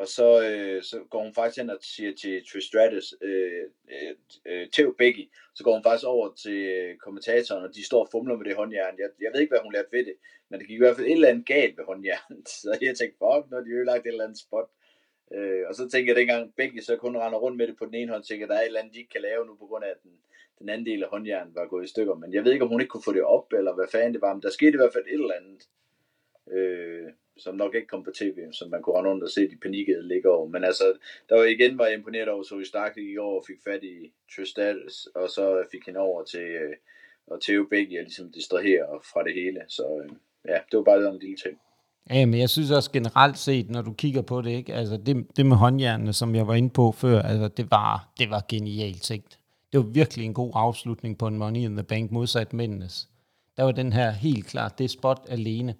[0.00, 3.64] Og så, øh, så går hun faktisk hen og siger til Trish Stratus, øh,
[3.94, 4.14] øh,
[4.46, 5.24] øh, til Becky,
[5.54, 8.56] så går hun faktisk over til øh, kommentatoren, og de står og fumler med det
[8.56, 8.98] håndjern.
[8.98, 10.16] Jeg, jeg ved ikke, hvad hun lærte ved det,
[10.48, 12.48] men det gik i hvert fald et eller andet galt ved håndjernet.
[12.62, 14.68] Så jeg tænkte, fuck, når de ødelagt et eller andet spot.
[15.34, 17.94] Øh, og så tænker jeg, dengang begge så kun render rundt med det på den
[17.94, 19.54] ene hånd, tænker jeg, at der er et eller andet, de ikke kan lave nu,
[19.54, 20.12] på grund af, at den,
[20.58, 22.14] den anden del af håndjernen var gået i stykker.
[22.14, 24.20] Men jeg ved ikke, om hun ikke kunne få det op, eller hvad fanden det
[24.20, 25.68] var, men der skete i hvert fald et eller andet.
[26.50, 29.56] Øh, som nok ikke kom på tv, som man kunne rende rundt og se de
[29.56, 30.48] panikkede ligge over.
[30.48, 30.98] Men altså,
[31.28, 33.84] der var igen var jeg imponeret over, så vi Stark i år og fik fat
[33.84, 36.76] i Tristatus, og så fik hende over til, øh,
[37.26, 39.64] og Theo Begge ligesom distrahere fra det hele.
[39.68, 40.10] Så øh,
[40.48, 41.60] ja, det var bare en lille ting.
[42.10, 44.74] Ja, men jeg synes også generelt set, når du kigger på det, ikke?
[44.74, 48.30] Altså det, det med håndjernene, som jeg var inde på før, altså det var, det
[48.30, 49.38] var genialt tænkt.
[49.72, 53.08] Det var virkelig en god afslutning på en Money in the Bank modsat mændenes.
[53.56, 55.74] Der var den her helt klart, det spot alene.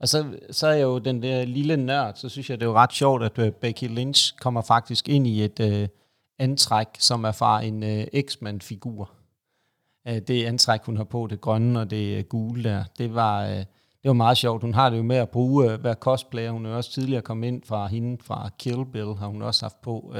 [0.00, 2.70] Og så, så er jeg jo den der lille nørd, så synes jeg, det er
[2.70, 5.88] jo ret sjovt, at øh, Becky Lynch kommer faktisk ind i et øh,
[6.38, 9.10] antræk, som er fra en øh, X-Men-figur.
[10.08, 13.46] Øh, det antræk, hun har på, det grønne og det øh, gule der, det var,
[13.46, 13.64] Øh,
[14.02, 14.62] det var meget sjovt.
[14.62, 16.50] Hun har det jo med at bruge uh, hver cosplayer.
[16.50, 19.80] Hun er også tidligere kommet ind fra hende, fra Kill Bill, har hun også haft
[19.82, 20.00] på.
[20.08, 20.16] Uh,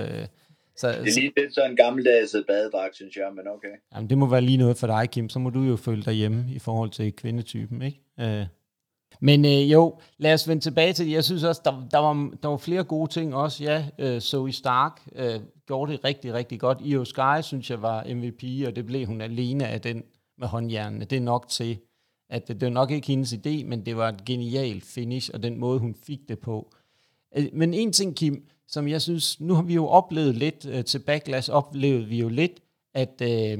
[0.76, 3.68] så, det er lige lidt sådan en gammeldags badedragt, synes jeg, men okay.
[3.94, 5.28] Jamen, det må være lige noget for dig, Kim.
[5.28, 8.00] Så må du jo følge dig hjemme i forhold til kvindetypen, ikke?
[8.18, 8.46] Uh,
[9.20, 11.12] men øh, jo, lad os vende tilbage til det.
[11.12, 13.64] Jeg synes også, der, der, var, der var flere gode ting også.
[13.64, 16.78] Ja, øh, Zoe Stark øh, gjorde det rigtig, rigtig godt.
[16.80, 20.02] Io Sky, synes jeg, var MVP, og det blev hun alene af den
[20.38, 21.04] med håndjernene.
[21.04, 21.78] Det er nok til,
[22.32, 25.58] at det, var nok ikke hendes idé, men det var et genialt finish, og den
[25.58, 26.72] måde, hun fik det på.
[27.36, 30.84] Øh, men en ting, Kim, som jeg synes, nu har vi jo oplevet lidt, øh,
[30.84, 32.52] til Backlash oplevede vi jo lidt,
[32.94, 33.58] at øh,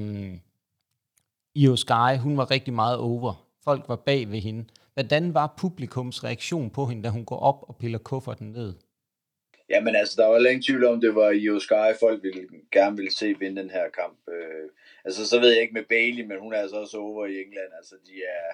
[1.55, 3.47] Io Sky, hun var rigtig meget over.
[3.64, 4.64] Folk var bag ved hende.
[4.95, 8.75] Hvordan var publikums reaktion på hende, da hun går op og piller kufferten ned?
[9.70, 13.12] Jamen altså, der var længe tvivl om, det var Io Sky, folk ville, gerne ville
[13.12, 14.18] se vinde den her kamp.
[14.29, 14.68] Øh,
[15.05, 17.73] altså, så ved jeg ikke med Bailey, men hun er altså også over i England.
[17.77, 18.47] Altså, de er...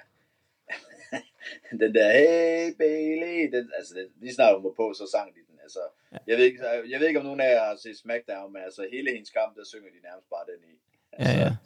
[1.80, 5.40] den der, hey Bailey, den, altså, den, lige snart hun var på, så sang de
[5.50, 5.58] den.
[5.62, 5.80] Altså,
[6.26, 8.88] jeg, ved ikke, jeg ved ikke, om nogen af jer har set SmackDown, men altså,
[8.92, 10.74] hele hendes kamp, der synger de nærmest bare den i.
[11.12, 11.56] Altså, ja, ja.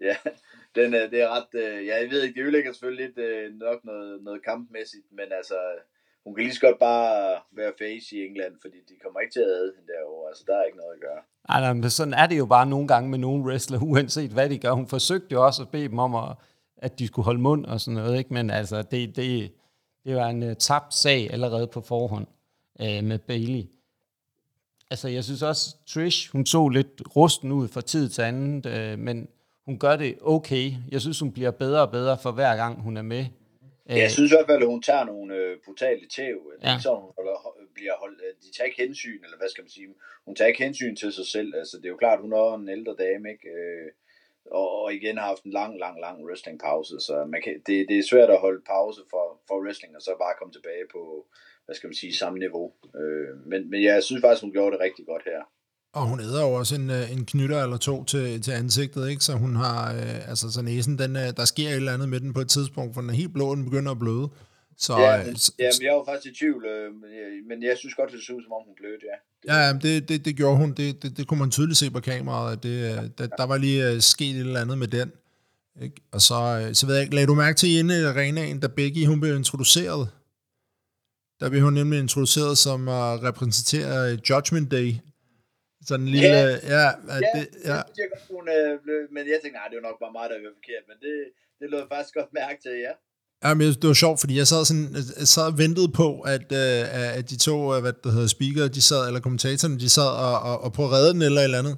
[0.00, 0.16] Ja,
[0.78, 3.54] den, øh, det er ret, øh, ja, jeg ved ikke, det ødelægger selvfølgelig lidt øh,
[3.54, 5.58] nok noget, noget kampmæssigt, men altså,
[6.24, 9.40] hun kan lige så godt bare være face i England, fordi de kommer ikke til
[9.40, 11.20] at æde hende derovre, altså der er ikke noget at gøre.
[11.48, 14.50] Ej, nej, men sådan er det jo bare nogle gange med nogle wrestler, uanset hvad
[14.50, 14.72] de gør.
[14.72, 16.36] Hun forsøgte jo også at bede dem om, at,
[16.76, 18.34] at de skulle holde mund og sådan noget, ikke?
[18.34, 19.52] men altså, det, det,
[20.04, 22.26] det var en uh, tabt sag allerede på forhånd
[22.80, 23.64] uh, med Bailey.
[24.90, 28.72] Altså, jeg synes også, Trish, hun så lidt rusten ud fra tid til anden, uh,
[28.72, 29.28] øh, men
[29.66, 30.72] hun gør det okay.
[30.90, 33.26] Jeg synes, hun bliver bedre og bedre for hver gang, hun er med.
[33.90, 36.38] Ja, jeg synes i hvert fald, at hun tager nogle øh, brutale tæv.
[36.62, 36.78] Ja.
[36.82, 37.36] sådan, hun holder,
[37.74, 39.88] bliver holdt, øh, de tager ikke hensyn, eller hvad skal man sige,
[40.26, 41.54] hun tager ikke hensyn til sig selv.
[41.60, 43.48] Altså, det er jo klart, hun er en ældre dame, ikke?
[43.48, 43.88] Øh,
[44.50, 47.88] og, og igen har haft en lang, lang, lang wrestling pause, så man kan, det,
[47.88, 51.26] det er svært at holde pause for, for wrestling, og så bare komme tilbage på,
[51.64, 52.72] hvad skal man sige, samme niveau.
[53.00, 55.42] Øh, men, men jeg synes faktisk, hun gjorde det rigtig godt her.
[55.92, 59.24] Og hun æder jo også en, øh, en knytter eller to til, til ansigtet, ikke?
[59.24, 62.20] Så hun har, øh, altså så næsen, den, øh, der sker et eller andet med
[62.20, 64.28] den på et tidspunkt, for den er helt blå, og den begynder at bløde.
[64.78, 65.26] Så, ja, øh,
[65.58, 66.94] ja, men jeg var faktisk i tvivl, øh,
[67.48, 69.16] men jeg synes godt, det så ud, som om hun blødte, ja.
[69.48, 70.72] Ja, det, det, det gjorde hun.
[70.72, 72.52] Det, det, det kunne man tydeligt se på kameraet.
[72.52, 75.12] At det, der, der var lige uh, sket et eller andet med den.
[75.82, 75.96] Ikke?
[76.12, 79.06] Og så, så ved jeg ikke, lagde du mærke til inde i arenaen, da Becky
[79.06, 80.08] hun blev introduceret?
[81.40, 84.94] Der blev hun nemlig introduceret som uh, repræsenterer Judgment Day.
[85.88, 86.28] Sådan en lille...
[86.28, 87.78] Ja, ja, ja, det, ja.
[87.88, 90.26] det jeg godt, hun, øh, blev, men jeg tænkte, nej, det jo nok bare mig,
[90.30, 91.14] der er forkert, men det,
[91.58, 92.94] det lå faktisk godt mærke til, ja.
[93.44, 96.46] Ja, men det var sjovt, fordi jeg sad, sådan, jeg sad og ventede på, at,
[96.52, 100.10] uh, at de to, uh, hvad det hedder, speaker, de sad, eller kommentatorerne, de sad
[100.26, 101.76] og, og, og på at redde den eller et eller andet.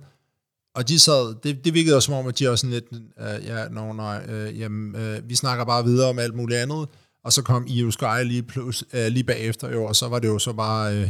[0.74, 3.46] Og de sad, det, det virkede også som om, at de også sådan lidt, uh,
[3.46, 6.88] ja, no, nej, uh, jamen, uh, vi snakker bare videre om alt muligt andet.
[7.24, 10.28] Og så kom Io Sky lige, plus, uh, lige bagefter, jo, og så var det
[10.28, 11.08] jo så bare uh,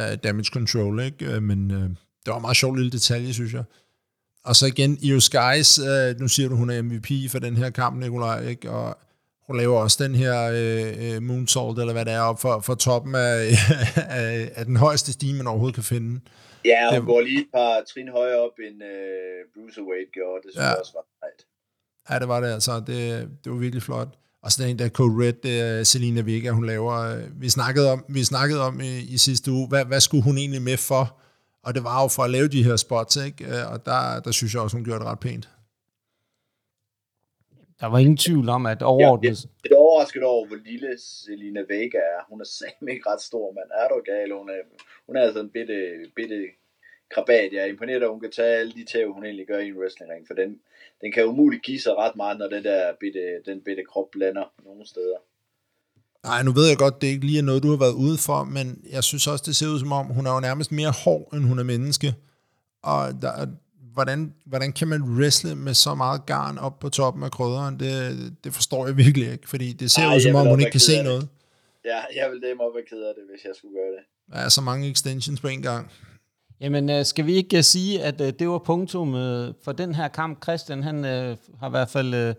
[0.00, 1.40] uh, damage control, ikke?
[1.40, 1.90] Men uh,
[2.24, 3.64] det var en meget sjov lille detalje, synes jeg.
[4.44, 7.70] Og så igen, Io Skies, øh, nu siger du, hun er MVP for den her
[7.70, 8.70] kamp, Nikolaj, ikke?
[8.70, 8.98] og
[9.46, 12.74] hun laver også den her øh, øh moonsault, eller hvad det er, op for, for
[12.74, 13.50] toppen af,
[14.20, 16.20] af, af den højeste stime, man overhovedet kan finde.
[16.64, 20.42] Ja, og hun går lige et par trin højere op, end øh, Bruce Wade gjorde.
[20.42, 20.68] Det synes ja.
[20.68, 21.40] jeg også var fejt.
[22.10, 22.82] Ja, det var det altså.
[22.86, 24.08] Det, det var virkelig flot.
[24.42, 26.94] Og så den der Code Red, det er Selina Vega, hun laver.
[26.94, 30.38] Øh, vi snakkede om, vi snakkede om i, i sidste uge, hvad, hvad skulle hun
[30.38, 31.20] egentlig med for?
[31.62, 33.44] Og det var jo for at lave de her spots, ikke?
[33.44, 35.48] Øh, og der, der synes jeg også, hun gjorde det ret pænt.
[37.80, 39.44] Der var ingen tvivl om, at overordnet...
[39.44, 42.20] Ja, jeg er overrasket over, hvor lille Selina Vega er.
[42.28, 44.32] Hun er sammen ikke ret stor, men er du gal?
[44.32, 44.60] Hun er,
[45.06, 45.76] hun er altså en bitte,
[46.16, 46.38] bitte
[47.14, 47.52] krabat.
[47.52, 49.78] Jeg er imponeret, at hun kan tage alle de tæv, hun egentlig gør i en
[49.78, 50.60] wrestlingring, for den,
[51.00, 54.52] den kan umuligt give sig ret meget, når den der bitte, den bitte krop blander
[54.64, 55.18] nogle steder.
[56.24, 58.44] Nej, nu ved jeg godt, det ikke lige er noget, du har været ude for,
[58.44, 61.34] men jeg synes også, det ser ud som om, hun er jo nærmest mere hård,
[61.34, 62.14] end hun er menneske.
[62.82, 63.46] Og der,
[63.92, 67.80] hvordan, hvordan kan man wrestle med så meget garn op på toppen af krydderen?
[67.80, 70.70] Det, det forstår jeg virkelig ikke, fordi det ser Ej, ud som om, hun ikke
[70.70, 71.28] kan se noget.
[71.84, 74.32] Ja, jeg vil dem op og kede af det, hvis jeg skulle gøre det.
[74.32, 75.90] Der er så mange extensions på en gang.
[76.60, 79.12] Jamen, øh, skal vi ikke uh, sige, at uh, det var punktum
[79.64, 80.42] for den her kamp?
[80.42, 81.04] Christian, han
[81.60, 82.34] har i hvert fald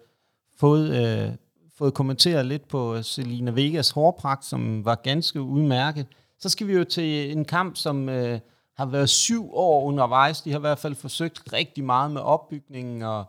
[0.60, 1.38] fået,
[1.82, 6.08] fået kommenteret lidt på øh, Selina Vegas hårpragt, som var ganske udmærket.
[6.40, 8.40] Så skal vi jo til en kamp, som øh,
[8.78, 10.42] har været syv år undervejs.
[10.42, 13.26] De har i hvert fald forsøgt rigtig meget med opbygningen og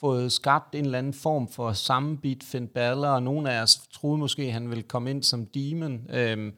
[0.00, 4.18] fået skabt en eller anden form for sammenbit Finn Balor, og nogle af os troede
[4.18, 6.00] måske, at han ville komme ind som demon.
[6.10, 6.52] Øhm,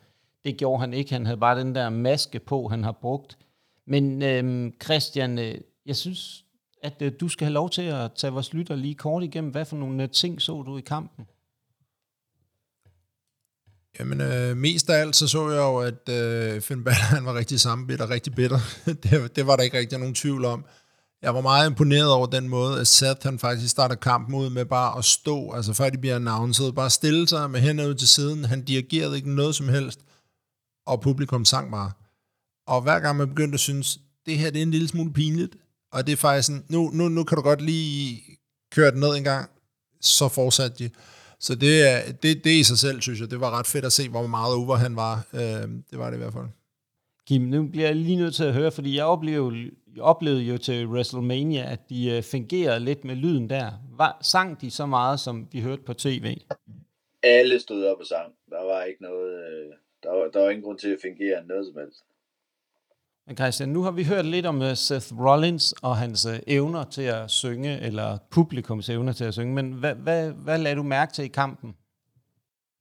[0.44, 1.12] det gjorde han ikke.
[1.12, 3.38] Han havde bare den der maske på, han har brugt.
[3.86, 5.54] Men øhm, Christian, øh,
[5.86, 6.44] jeg synes,
[6.82, 9.50] at øh, du skal have lov til at tage vores lytter lige kort igennem.
[9.50, 11.26] Hvad for nogle øh, ting så du i kampen?
[13.98, 17.34] Jamen, øh, mest af alt så så jeg jo, at øh, Finn Balor han var
[17.34, 18.60] rigtig sammenbidt og rigtig bitter.
[19.02, 20.64] det, det var der ikke rigtig nogen tvivl om.
[21.22, 24.64] Jeg var meget imponeret over den måde, at Seth han faktisk starter kampen ud med
[24.64, 28.08] bare at stå, altså før de bliver announced, bare stille sig med hænderne ud til
[28.08, 28.44] siden.
[28.44, 30.00] Han dirigerede ikke noget som helst,
[30.86, 31.92] og publikum sang bare.
[32.66, 35.56] Og hver gang man begyndte at synes, det her det er en lille smule pinligt,
[35.92, 38.22] og det er faktisk sådan, nu, nu, nu kan du godt lige
[38.72, 39.50] køre den ned en gang,
[40.00, 40.90] så fortsatte de.
[41.46, 43.92] Så det, er, det, det i sig selv, synes jeg, det var ret fedt at
[43.92, 45.16] se, hvor meget over han var.
[45.34, 46.50] Øh, det var det i hvert fald.
[47.28, 50.58] Kim, nu bliver jeg lige nødt til at høre, fordi jeg oplevede, jeg oplevede jo
[50.58, 53.70] til WrestleMania, at de uh, fungerede lidt med lyden der.
[53.96, 56.36] Var, sang de så meget, som vi hørte på tv?
[57.22, 58.32] Alle stod op og sang.
[58.50, 59.30] Der var ikke noget...
[59.48, 59.72] Øh,
[60.02, 62.00] der, var, der var ingen grund til at fungere noget som helst.
[63.26, 66.84] Men Christian, nu har vi hørt lidt om øh, Seth Rollins og hans øh, evner
[66.84, 70.82] til at synge, eller publikums evner til at synge, men hvad, hvad, hvad lagde du
[70.82, 71.74] mærke til i kampen?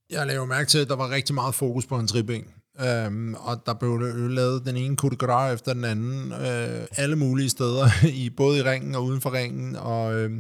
[0.10, 2.46] Jeg lavede mærke til, at der var rigtig meget fokus på hans ribben.
[2.80, 3.98] Øhm, og der blev
[4.30, 8.62] lavet den ene coup de efter den anden, øh, alle mulige steder, i både i
[8.62, 10.32] ringen og uden for ringen, og, øh,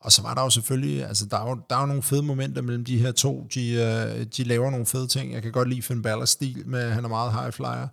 [0.00, 2.22] og så var der jo selvfølgelig, altså der er jo, der er jo nogle fede
[2.22, 5.68] momenter mellem de her to, de, øh, de laver nogle fede ting, jeg kan godt
[5.68, 7.88] lide Finn Balor's stil, med han er meget high flyer,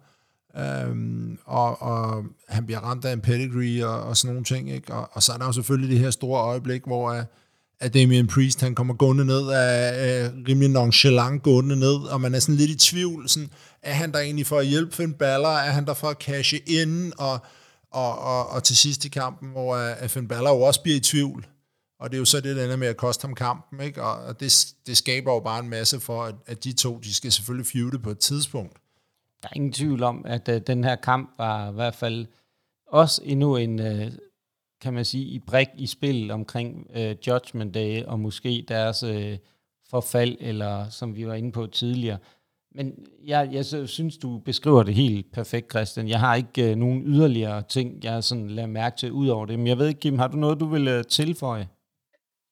[0.57, 4.93] øhm, og, og han bliver ramt af en pedigree og, og sådan nogle ting, ikke?
[4.93, 7.23] Og, og så er der jo selvfølgelig det her store øjeblik, hvor øh,
[7.79, 12.35] at Damien Priest, han kommer gående ned af, af rimelig nonchalant gående ned, og man
[12.35, 13.49] er sådan lidt i tvivl, sådan,
[13.81, 16.57] er han der egentlig for at hjælpe Finn Balor, er han der for at cashe
[16.57, 17.39] ind, og,
[17.91, 20.97] og, og, og til sidst i kampen, hvor øh, at Finn Balor jo også bliver
[20.97, 21.47] i tvivl,
[21.99, 24.03] og det er jo så det, der ender med at koste ham kampen, ikke?
[24.03, 27.31] og det, det skaber jo bare en masse for, at, at de to, de skal
[27.31, 28.77] selvfølgelig feude på et tidspunkt.
[29.43, 32.25] Der er ingen tvivl om, at uh, den her kamp var i hvert fald
[32.87, 34.07] også endnu en, uh,
[34.81, 39.33] kan man sige, i brik i spil omkring uh, Judgment Day, og måske deres uh,
[39.89, 42.17] forfald, eller som vi var inde på tidligere.
[42.75, 42.93] Men
[43.25, 46.07] jeg, jeg synes, du beskriver det helt perfekt, Christian.
[46.07, 49.59] Jeg har ikke uh, nogen yderligere ting, jeg sådan lader mærke til ud over det.
[49.59, 51.67] Men jeg ved ikke, Kim, har du noget, du vil uh, tilføje?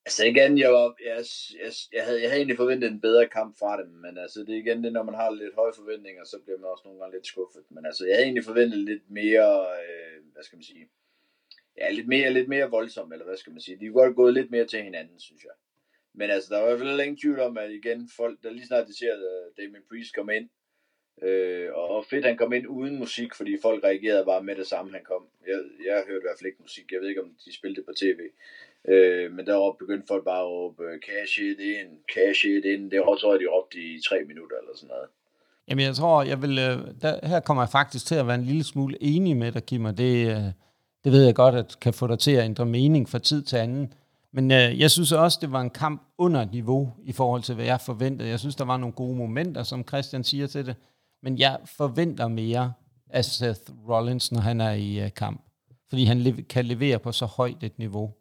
[0.08, 1.26] Altså igen, jeg, var, jeg,
[1.64, 4.50] jeg, jeg, havde, jeg havde egentlig forventet en bedre kamp fra dem, men altså det
[4.50, 7.16] er igen det, når man har lidt høje forventninger, så bliver man også nogle gange
[7.16, 7.64] lidt skuffet.
[7.70, 10.90] Men altså jeg havde egentlig forventet lidt mere, øh, hvad skal man sige,
[11.78, 13.80] ja, lidt mere, lidt mere voldsom, eller hvad skal man sige.
[13.80, 15.56] De var godt gået lidt mere til hinanden, synes jeg.
[16.14, 18.68] Men altså, der var i hvert fald ingen tvivl om, at igen, folk, der lige
[18.68, 20.50] snart de ser, at Damien Priest kom ind,
[21.22, 24.92] øh, og fedt, han kom ind uden musik, fordi folk reagerede bare med det samme,
[24.92, 25.28] han kom.
[25.48, 27.86] Jeg, jeg hørte i hvert fald ikke musik, jeg ved ikke, om de spillede det
[27.86, 28.20] på tv.
[28.88, 32.92] Øh, men der begyndte folk bare at råbe, øh, cash it in, cash it in.
[32.92, 35.08] Det tror jeg, de råbte i tre minutter eller sådan noget.
[35.68, 38.44] Jamen jeg tror, jeg vil, øh, der, her kommer jeg faktisk til at være en
[38.44, 40.44] lille smule enig med dig, Kim, og det, øh,
[41.04, 43.58] det ved jeg godt, at kan få dig til at ændre mening fra tid til
[43.58, 43.94] anden.
[44.34, 47.66] Men øh, jeg synes også, det var en kamp under niveau i forhold til, hvad
[47.66, 48.30] jeg forventede.
[48.30, 50.76] Jeg synes, der var nogle gode momenter, som Christian siger til det.
[51.24, 52.74] Men jeg forventer mere
[53.10, 55.42] af Seth Rollins, når han er i øh, kamp.
[55.90, 58.12] Fordi han le- kan levere på så højt et niveau.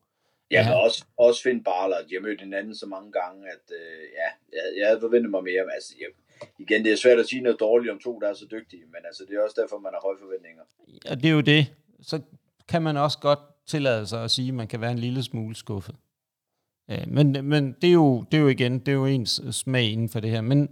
[0.51, 0.68] Ja, ja.
[0.68, 2.01] men også, også Finn Balor.
[2.09, 5.42] De har mødt hinanden så mange gange, at øh, ja, jeg, jeg havde forventet mig
[5.45, 5.62] mere.
[5.66, 6.09] Men altså, jeg,
[6.59, 9.01] igen, det er svært at sige noget dårligt om to, der er så dygtige, men
[9.05, 10.62] altså, det er også derfor, man har høje forventninger.
[11.05, 11.74] Ja, det er jo det.
[12.03, 12.20] Så
[12.68, 15.55] kan man også godt tillade sig at sige, at man kan være en lille smule
[15.55, 15.95] skuffet.
[16.88, 19.84] Ja, men men det, er jo, det er jo igen, det er jo ens smag
[19.84, 20.40] inden for det her.
[20.40, 20.70] Men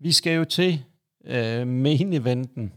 [0.00, 0.84] vi skal jo til
[1.24, 2.72] øh, main eventen.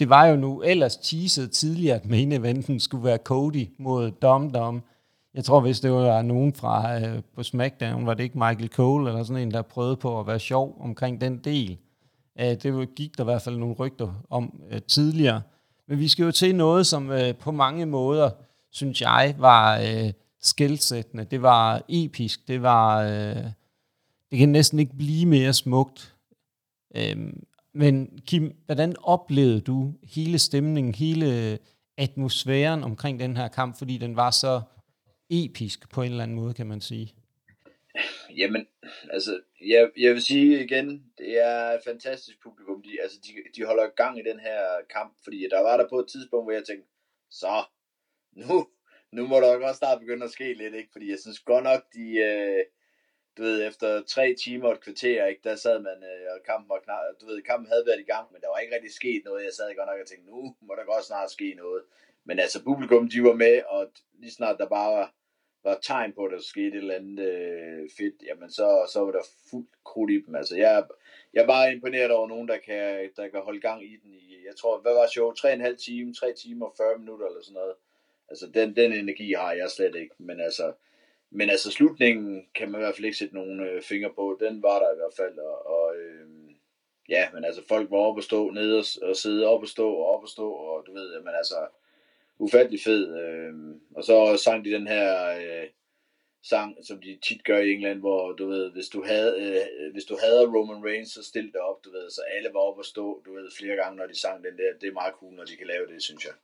[0.00, 4.50] Det var jo nu ellers teaset tidligere, at main eventen skulle være Cody mod Dom
[4.50, 4.82] Dom.
[5.34, 9.08] Jeg tror, hvis det var nogen fra øh, på SmackDown, var det ikke Michael Cole
[9.08, 11.78] eller sådan en, der prøvede på at være sjov omkring den del.
[12.40, 15.42] Øh, det gik der i hvert fald nogle rygter om øh, tidligere.
[15.88, 18.30] Men vi skal jo til noget, som øh, på mange måder,
[18.70, 21.24] synes jeg, var øh, skældsættende.
[21.24, 22.48] Det var episk.
[22.48, 23.02] Det var...
[23.02, 23.44] Øh,
[24.30, 26.14] det kan næsten ikke blive mere smukt.
[26.96, 27.16] Øh,
[27.74, 31.58] men Kim, hvordan oplevede du hele stemningen, hele
[31.98, 34.60] atmosfæren omkring den her kamp, fordi den var så
[35.34, 37.14] episk på en eller anden måde, kan man sige?
[38.36, 38.66] Jamen,
[39.10, 42.82] altså, jeg, jeg vil sige igen, det er et fantastisk publikum.
[42.82, 44.60] De, altså, de, de holder gang i den her
[44.90, 46.88] kamp, fordi der var der på et tidspunkt, hvor jeg tænkte,
[47.30, 47.64] så,
[48.32, 48.68] nu,
[49.12, 50.92] nu må der også snart begynde at ske lidt, ikke?
[50.92, 52.64] Fordi jeg synes godt nok, de, øh,
[53.36, 56.68] du ved, efter tre timer og et kvarter, ikke, der sad man, øh, og kampen
[56.68, 59.22] var knap, du ved, kampen havde været i gang, men der var ikke rigtig sket
[59.24, 59.44] noget.
[59.44, 61.82] Jeg sad godt nok og tænkte, nu må der godt snart ske noget.
[62.24, 65.14] Men altså, publikum, de var med, og lige snart der bare var,
[65.64, 69.12] var tegn på, at der skete et eller andet øh, fedt, jamen så, så var
[69.12, 70.34] der fuldt krudt i dem.
[70.34, 70.84] Altså, jeg,
[71.34, 74.34] jeg er bare imponeret over nogen, der kan, der kan holde gang i den i,
[74.46, 75.32] jeg tror, hvad var show?
[75.32, 77.74] 3,5 timer, 3 timer, 40 minutter eller sådan noget.
[78.28, 80.72] Altså, den, den energi har jeg slet ikke, men altså,
[81.30, 84.38] men altså, slutningen kan man i hvert fald ikke sætte nogen øh, fingre på.
[84.40, 86.26] Den var der i hvert fald, og, og øh,
[87.08, 89.92] ja, men altså, folk var oppe og stå nede og, og sidde op og stå
[89.92, 91.66] og op og stå, og du ved, men altså,
[92.38, 93.18] ufattelig fed.
[93.20, 93.52] Øh,
[93.96, 95.66] og så sang de den her øh,
[96.42, 100.04] sang, som de tit gør i England, hvor du ved, hvis du havde, øh, hvis
[100.04, 102.84] du havde Roman Reigns, så stil det op, du ved, så alle var oppe og
[102.84, 104.70] stå, du ved, flere gange, når de sang den der.
[104.80, 106.34] Det er meget cool, når de kan lave det, synes jeg.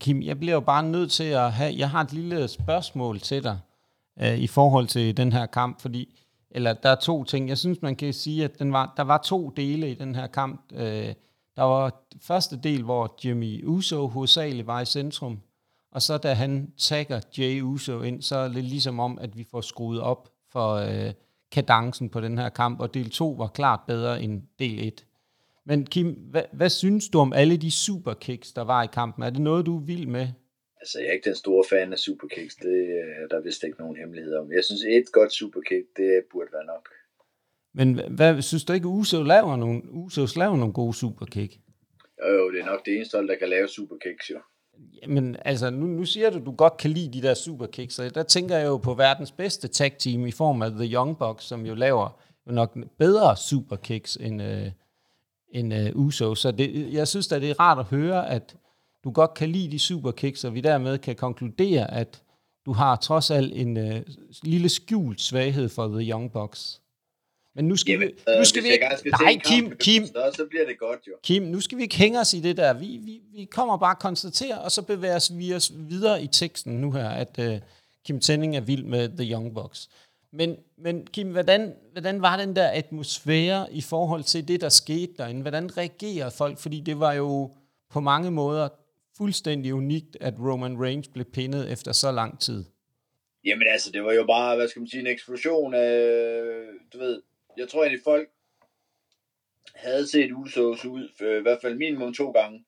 [0.00, 3.42] Kim, jeg bliver jo bare nødt til at have, jeg har et lille spørgsmål til
[3.42, 3.58] dig
[4.22, 7.48] øh, i forhold til den her kamp, fordi, eller der er to ting.
[7.48, 10.26] Jeg synes, man kan sige, at den var, der var to dele i den her
[10.26, 10.72] kamp.
[10.74, 11.14] Øh,
[11.56, 15.40] der var første del, hvor Jimmy Uso hovedsageligt var i centrum,
[15.92, 19.46] og så da han tagger Jay Uso ind, så er det ligesom om, at vi
[19.50, 21.12] får skruet op for øh,
[21.52, 25.06] kadencen på den her kamp, og del 2 var klart bedre end del 1.
[25.64, 29.22] Men Kim, hvad, hvad synes du om alle de superkicks, der var i kampen?
[29.24, 30.28] Er det noget, du er vild med?
[30.80, 32.54] Altså, jeg er ikke den store fan af superkicks.
[32.54, 34.52] Det, øh, der er vist ikke nogen hemmelighed om.
[34.52, 36.88] Jeg synes, et godt superkick, det burde være nok.
[37.74, 41.58] Men hvad, synes du ikke, Uso laver nogle, Usos laver nogle gode superkick?
[42.22, 44.38] Jo, jo, det er nok det eneste hold, der kan lave superkicks, jo.
[45.02, 48.22] Jamen, altså, nu, nu siger du, du godt kan lide de der superkicks, og der
[48.22, 51.66] tænker jeg jo på verdens bedste tag team i form af The Young Bucks, som
[51.66, 54.66] jo laver jo nok bedre superkicks end, øh,
[55.54, 56.34] end øh, Uso.
[56.34, 58.56] Så det, jeg synes at det er rart at høre, at
[59.04, 62.22] du godt kan lide de superkicks, og vi dermed kan konkludere, at
[62.66, 64.02] du har trods alt en øh,
[64.42, 66.80] lille skjult svaghed for The Young Bucks.
[67.54, 68.86] Men nu skal Jamen, vi, øh, nu skal vi ikke...
[68.98, 71.12] skal Nej, Kim, Kim, Så, så bliver det godt, jo.
[71.22, 72.72] Kim, nu skal vi ikke hænge os i det der.
[72.72, 76.80] Vi, vi, vi kommer bare og konstaterer, og så bevæger vi os videre i teksten
[76.80, 77.58] nu her, at uh,
[78.06, 79.88] Kim Tenning er vild med The Young Bucks.
[80.32, 85.12] Men, men Kim, hvordan, hvordan var den der atmosfære i forhold til det, der skete
[85.18, 85.40] derinde?
[85.42, 86.58] Hvordan reagerede folk?
[86.58, 87.50] Fordi det var jo
[87.90, 88.68] på mange måder
[89.16, 92.64] fuldstændig unikt, at Roman Reigns blev pinnet efter så lang tid.
[93.44, 96.42] Jamen altså, det var jo bare, hvad skal man sige, en eksplosion af,
[96.92, 97.22] du ved,
[97.60, 98.28] jeg tror egentlig folk
[99.74, 102.64] havde set Usos ud, for, i hvert fald minimum to gange.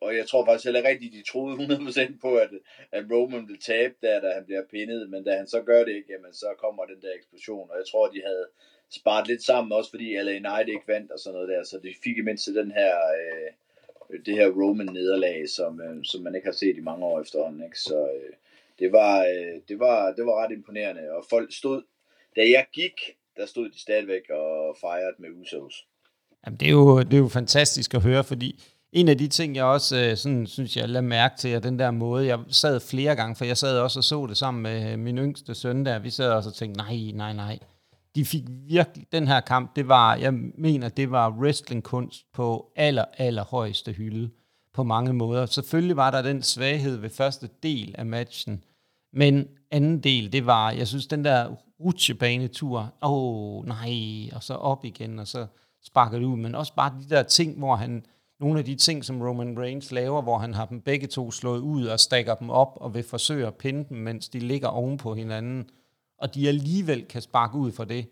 [0.00, 2.50] Og jeg tror faktisk heller rigtigt, de troede 100% på, at,
[2.92, 5.10] at Roman ville tabe der, da han bliver pinnet.
[5.10, 7.70] Men da han så gør det ikke, jamen, så kommer den der eksplosion.
[7.70, 8.46] Og jeg tror, de havde
[8.90, 11.64] sparet lidt sammen, også fordi LA Knight ikke vandt og sådan noget der.
[11.64, 13.50] Så de fik imens den her, øh,
[14.26, 17.64] det her Roman-nederlag, som, øh, som man ikke har set i mange år efterhånden.
[17.64, 17.78] Ikke?
[17.78, 18.32] Så øh,
[18.78, 21.12] det, var, øh, det, var, det var ret imponerende.
[21.12, 21.82] Og folk stod,
[22.36, 25.74] da jeg gik, der stod de stadigvæk og fejrede med Usos.
[26.46, 28.62] Jamen, det, er jo, det er jo fantastisk at høre, fordi
[28.92, 31.78] en af de ting, jeg også øh, sådan, synes, jeg lader mærke til, er den
[31.78, 34.96] der måde, jeg sad flere gange, for jeg sad også og så det sammen med
[34.96, 37.58] min yngste søn der, vi sad også og tænkte, nej, nej, nej.
[38.14, 43.04] De fik virkelig, den her kamp, det var, jeg mener, det var wrestlingkunst på aller,
[43.18, 44.30] aller højeste hylde
[44.74, 45.46] på mange måder.
[45.46, 48.64] Selvfølgelig var der den svaghed ved første del af matchen,
[49.16, 54.54] men anden del, det var, jeg synes, den der rutsjebanetur, åh oh, nej, og så
[54.54, 55.46] op igen, og så
[55.84, 58.04] sparker det ud, men også bare de der ting, hvor han,
[58.40, 61.60] nogle af de ting, som Roman Reigns laver, hvor han har dem begge to slået
[61.60, 64.96] ud og stakker dem op og vil forsøge at pinde dem, mens de ligger oven
[64.96, 65.64] på hinanden,
[66.18, 68.06] og de alligevel kan sparke ud for det.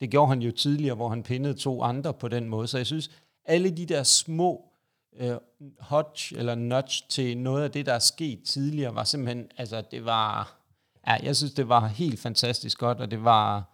[0.00, 2.66] Det gjorde han jo tidligere, hvor han pindede to andre på den måde.
[2.66, 3.10] Så jeg synes,
[3.44, 4.67] alle de der små
[5.12, 5.36] uh,
[5.78, 10.04] hodge eller nudge til noget af det, der er sket tidligere, var simpelthen, altså det
[10.04, 10.58] var,
[11.06, 13.64] ja, jeg synes, det var helt fantastisk godt, og det var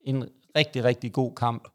[0.00, 1.68] en rigtig, rigtig god kamp.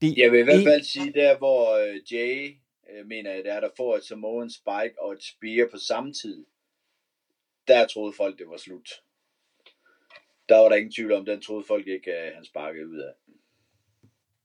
[0.00, 3.60] Det jeg vil i hvert fald sige, der hvor uh, Jay, uh, mener jeg, der,
[3.60, 6.44] der får et Samoan Spike og et Spear på samme tid,
[7.68, 8.88] der troede folk, det var slut.
[10.48, 13.12] Der var der ingen tvivl om, den troede folk ikke, at han sparkede ud af.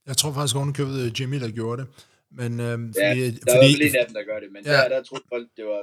[0.06, 1.88] Jeg tror faktisk ovenikøbet Jimmy, der gjorde det.
[2.30, 4.64] Men, øh, ja, fordi, der fordi, var vel en af dem, der gør det, men
[4.64, 4.72] ja.
[4.72, 5.82] der, der troede folk, det var,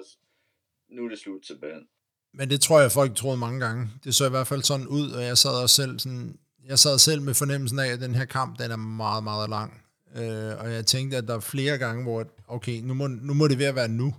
[0.95, 1.83] nu er det slut simpelthen.
[2.33, 3.89] Men det tror jeg, folk troede mange gange.
[4.03, 6.97] Det så i hvert fald sådan ud, og jeg sad også selv sådan, jeg sad
[6.99, 9.81] selv med fornemmelsen af, at den her kamp, den er meget, meget lang.
[10.15, 13.47] Øh, og jeg tænkte, at der er flere gange, hvor, okay, nu må, nu må
[13.47, 14.15] det ved at være nu.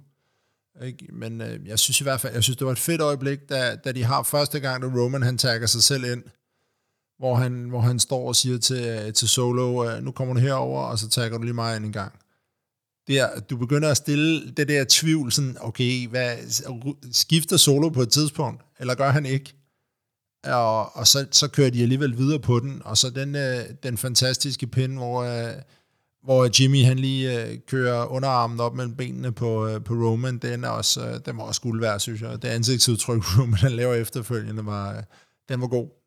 [0.83, 1.07] Ikke?
[1.13, 3.77] Men øh, jeg synes i hvert fald, jeg synes, det var et fedt øjeblik, da,
[3.77, 6.23] da de har første gang, da Roman han tager sig selv ind,
[7.19, 10.41] hvor han, hvor han står og siger til, øh, til Solo, øh, nu kommer du
[10.41, 12.13] herover, og så tager du lige mig ind en gang.
[13.09, 16.37] Der, du begynder at stille det der tvivl, sådan, okay, hvad,
[17.13, 19.55] skifter Solo på et tidspunkt, eller gør han ikke?
[20.45, 23.99] Og, og så, så kører de alligevel videre på den, og så den, øh, den
[23.99, 25.25] fantastiske pin, hvor,
[26.25, 31.21] hvor Jimmy han lige kører underarmen op mellem benene på, på Roman, den, er også,
[31.27, 32.43] den var også guld værd, synes jeg.
[32.43, 35.05] Det ansigtsudtryk, Roman han laver efterfølgende, var,
[35.49, 36.06] den var god.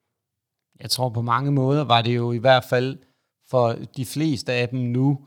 [0.82, 2.98] Jeg tror på mange måder var det jo i hvert fald
[3.50, 5.20] for de fleste af dem nu,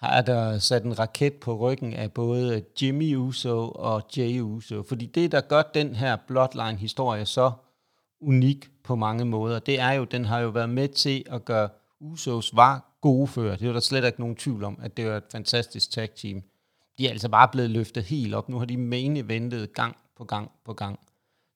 [0.00, 4.82] har der sat en raket på ryggen af både Jimmy Uso og Jay Uso.
[4.82, 7.52] Fordi det, der gør den her Bloodline-historie så
[8.20, 11.68] unik på mange måder, det er jo, den har jo været med til at gøre
[12.00, 13.56] Usos var gode før.
[13.56, 16.42] Det er der slet ikke nogen tvivl om, at det var et fantastisk tag team.
[16.98, 18.48] De er altså bare blevet løftet helt op.
[18.48, 21.00] Nu har de main eventet gang på gang på gang.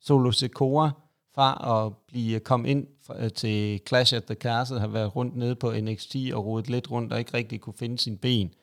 [0.00, 0.90] Solo Secora
[1.34, 2.86] fra at blive kom ind
[3.18, 6.90] øh, til Clash at the Castle, har været rundt nede på NXT og rodet lidt
[6.90, 8.54] rundt og ikke rigtig kunne finde sin ben.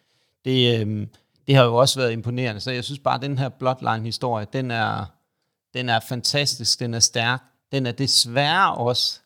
[0.45, 1.09] Det, øhm,
[1.47, 4.71] det har jo også været imponerende, så jeg synes bare, at den her Bloodline-historie, den
[4.71, 5.05] er,
[5.73, 9.19] den er fantastisk, den er stærk, den er desværre også,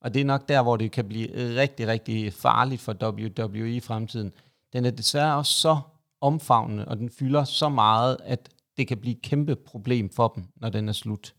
[0.00, 1.28] og det er nok der, hvor det kan blive
[1.60, 4.32] rigtig, rigtig farligt for WWE i fremtiden,
[4.72, 5.80] den er desværre også så
[6.20, 10.44] omfavnende, og den fylder så meget, at det kan blive et kæmpe problem for dem,
[10.56, 11.34] når den er slut.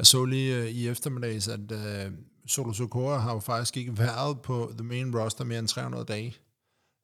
[0.00, 2.12] Jeg så lige øh, i eftermiddags, at øh,
[2.46, 6.36] Solo Sokora har jo faktisk ikke været på the main roster mere end 300 dage.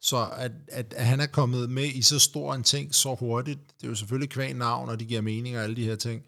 [0.01, 3.61] Så at, at, at han er kommet med i så stor en ting så hurtigt,
[3.81, 6.23] det er jo selvfølgelig kvæg navn, og de giver mening og alle de her ting.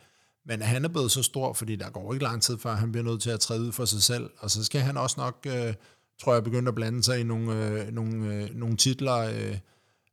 [0.47, 3.05] Men han er blevet så stor, fordi der går ikke lang tid før, han bliver
[3.05, 4.31] nødt til at træde ud for sig selv.
[4.39, 5.75] Og så skal han også nok, øh,
[6.21, 9.59] tror jeg, begynde at blande sig i nogle, øh, nogle, øh, nogle titler, øh,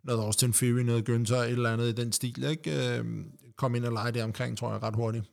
[0.03, 2.43] noget Austin Fury, noget Günther, et eller andet i den stil.
[2.43, 2.97] Ikke?
[2.97, 3.05] Øh,
[3.57, 5.25] kom ind og lege det omkring, tror jeg, ret hurtigt.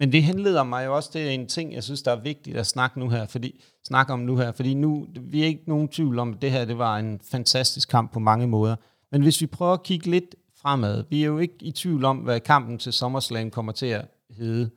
[0.00, 2.66] Men det henleder mig jo også til en ting, jeg synes, der er vigtigt at
[2.66, 6.18] snakke nu her, fordi, snakke om nu her, fordi nu, vi er ikke nogen tvivl
[6.18, 8.76] om, at det her det var en fantastisk kamp på mange måder.
[9.12, 12.16] Men hvis vi prøver at kigge lidt fremad, vi er jo ikke i tvivl om,
[12.16, 14.70] hvad kampen til SummerSlam kommer til at hedde.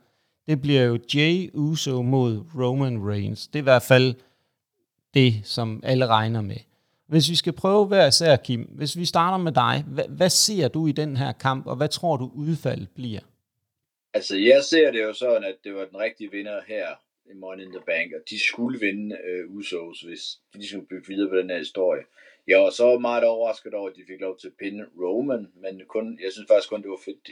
[0.48, 3.46] Det bliver jo Jay Uso mod Roman Reigns.
[3.46, 4.14] Det er i hvert fald
[5.14, 6.56] det, som alle regner med.
[7.08, 10.68] Hvis vi skal prøve hver især, Kim, hvis vi starter med dig, hvad, hvad ser
[10.68, 13.20] du i den her kamp, og hvad tror du udfaldet bliver?
[14.14, 16.96] Altså, jeg ser det jo sådan, at det var den rigtige vinder her
[17.30, 20.22] i Money in the Bank, og de skulle vinde øh, Usos, hvis
[20.54, 22.04] de skulle bygge videre på den her historie.
[22.46, 25.82] Jeg var så meget overrasket over, at de fik lov til at pinde Roman, men
[25.86, 27.30] kun, jeg synes faktisk kun, det var fedt.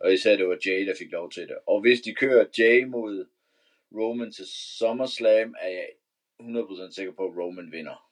[0.00, 1.58] Og især det var Jay, der fik lov til det.
[1.66, 3.26] Og hvis de kører Jay mod
[3.94, 4.46] Roman til
[4.78, 5.88] SummerSlam, er jeg
[6.40, 8.08] 100% sikker på, at Roman vinder.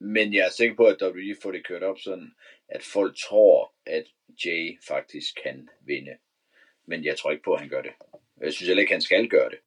[0.00, 2.32] Men jeg er sikker på, at WWE får det kørt op sådan,
[2.68, 4.06] at folk tror, at
[4.44, 6.16] Jay faktisk kan vinde
[6.88, 7.90] men jeg tror ikke på, at han gør det.
[8.40, 9.58] Jeg synes heller ikke, at han skal gøre det.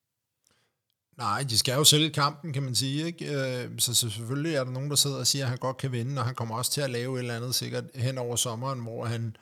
[1.18, 3.06] Nej, de skal jo sælge kampen, kan man sige.
[3.06, 3.26] Ikke?
[3.26, 6.22] Øh, så selvfølgelig er der nogen, der sidder og siger, at han godt kan vinde,
[6.22, 9.06] og han kommer også til at lave et eller andet sikkert hen over sommeren, hvor
[9.06, 9.36] han,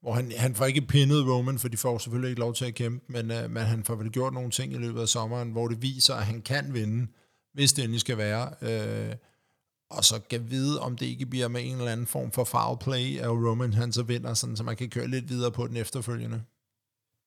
[0.00, 2.74] hvor han, han får ikke pinnet Roman, for de får selvfølgelig ikke lov til at
[2.74, 5.68] kæmpe, men, øh, men han får vel gjort nogle ting i løbet af sommeren, hvor
[5.68, 7.06] det viser, at han kan vinde,
[7.52, 8.54] hvis det endelig skal være.
[8.62, 9.16] Uh,
[9.90, 12.78] og så kan vide, om det ikke bliver med en eller anden form for foul
[12.78, 15.76] play, at Roman han så vinder, sådan, så man kan køre lidt videre på den
[15.76, 16.42] efterfølgende.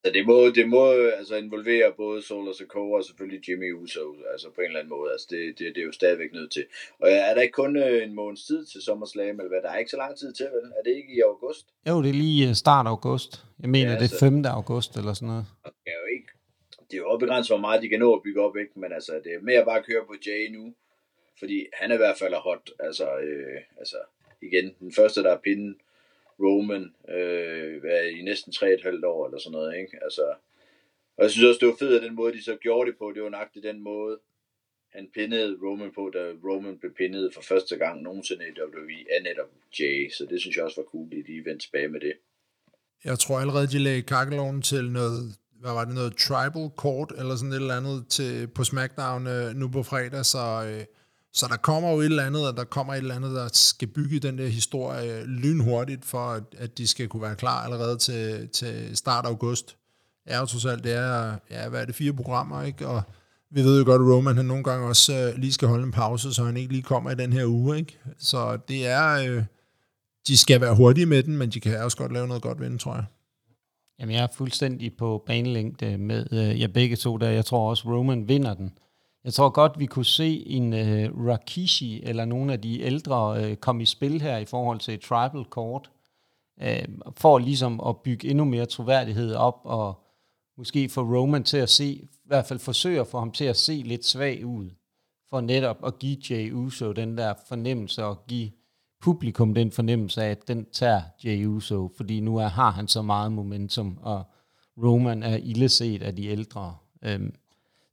[0.08, 4.50] Så det må, det må altså involvere både Solar Sokoa og selvfølgelig Jimmy Uso, altså
[4.56, 5.12] på en eller anden måde.
[5.12, 6.66] Altså det, det, det er jo stadigvæk nødt til.
[7.00, 9.62] Og er der ikke kun øh, en måneds tid til SummerSlam, eller hvad?
[9.62, 10.72] Der er ikke så lang tid til, vel?
[10.78, 11.66] Er det ikke i august?
[11.90, 13.46] Jo, det er lige øh, start af august.
[13.62, 14.46] Jeg mener, ja, det er 5.
[14.46, 15.46] august eller sådan noget.
[15.66, 16.30] Det er jo ikke,
[16.90, 18.80] det er jo begrænset, hvor meget de kan nå at bygge op, ikke?
[18.80, 20.74] Men altså, det er mere bare at køre på Jay nu,
[21.40, 22.66] fordi han er i hvert fald hot.
[22.80, 23.98] Altså, øh, altså
[24.42, 25.76] igen, den første, der er pinden,
[26.40, 29.98] Roman øh, i næsten 3,5 år eller sådan noget, ikke?
[30.04, 30.26] Altså,
[31.18, 33.12] og jeg synes også, det var fedt, at den måde, de så gjorde det på,
[33.16, 34.20] det var nøjagtigt den måde,
[34.96, 39.24] han pinnede Roman på, da Roman blev pinnet for første gang nogensinde i WWE af
[39.24, 42.14] netop Jay, så det synes jeg også var cool, at de vendte tilbage med det.
[43.04, 47.36] Jeg tror allerede, de lagde kakkeloven til noget, hvad var det, noget tribal court, eller
[47.36, 50.84] sådan et eller andet til, på SmackDown øh, nu på fredag, så øh,
[51.38, 53.88] så der kommer jo et eller andet, og der kommer et eller andet, der skal
[53.88, 58.50] bygge den der historie lynhurtigt, for at, at de skal kunne være klar allerede til,
[58.50, 59.78] til start af august.
[60.26, 62.88] Er jo trods alt, det er, ja, hvad er det, fire programmer, ikke?
[62.88, 63.02] Og
[63.52, 65.92] vi ved jo godt, at Roman han nogle gange også øh, lige skal holde en
[65.92, 68.00] pause, så han ikke lige kommer i den her uge, ikke?
[68.20, 69.44] Så det er, øh,
[70.28, 72.70] de skal være hurtige med den, men de kan også godt lave noget godt ved
[72.70, 73.06] den, tror jeg.
[74.00, 77.30] Jamen, jeg er fuldstændig på banelængde med øh, jer begge to der.
[77.30, 78.72] Jeg tror også, Roman vinder den.
[79.28, 83.56] Jeg tror godt, vi kunne se en øh, Rakishi eller nogle af de ældre øh,
[83.56, 85.92] komme i spil her i forhold til Tribal Court,
[86.62, 90.04] øh, for ligesom at bygge endnu mere troværdighed op og,
[90.58, 93.58] måske få Roman til at se, i hvert fald forsøge at få ham til at
[93.58, 94.70] se lidt svag ud,
[95.30, 98.52] for netop at give Jay Uso den der fornemmelse, og give
[99.02, 103.02] publikum den fornemmelse af, at den tager Jay Uso, fordi nu er, har han så
[103.02, 104.24] meget momentum, og
[104.84, 106.76] Roman er illeset af de ældre.
[107.02, 107.34] Øhm,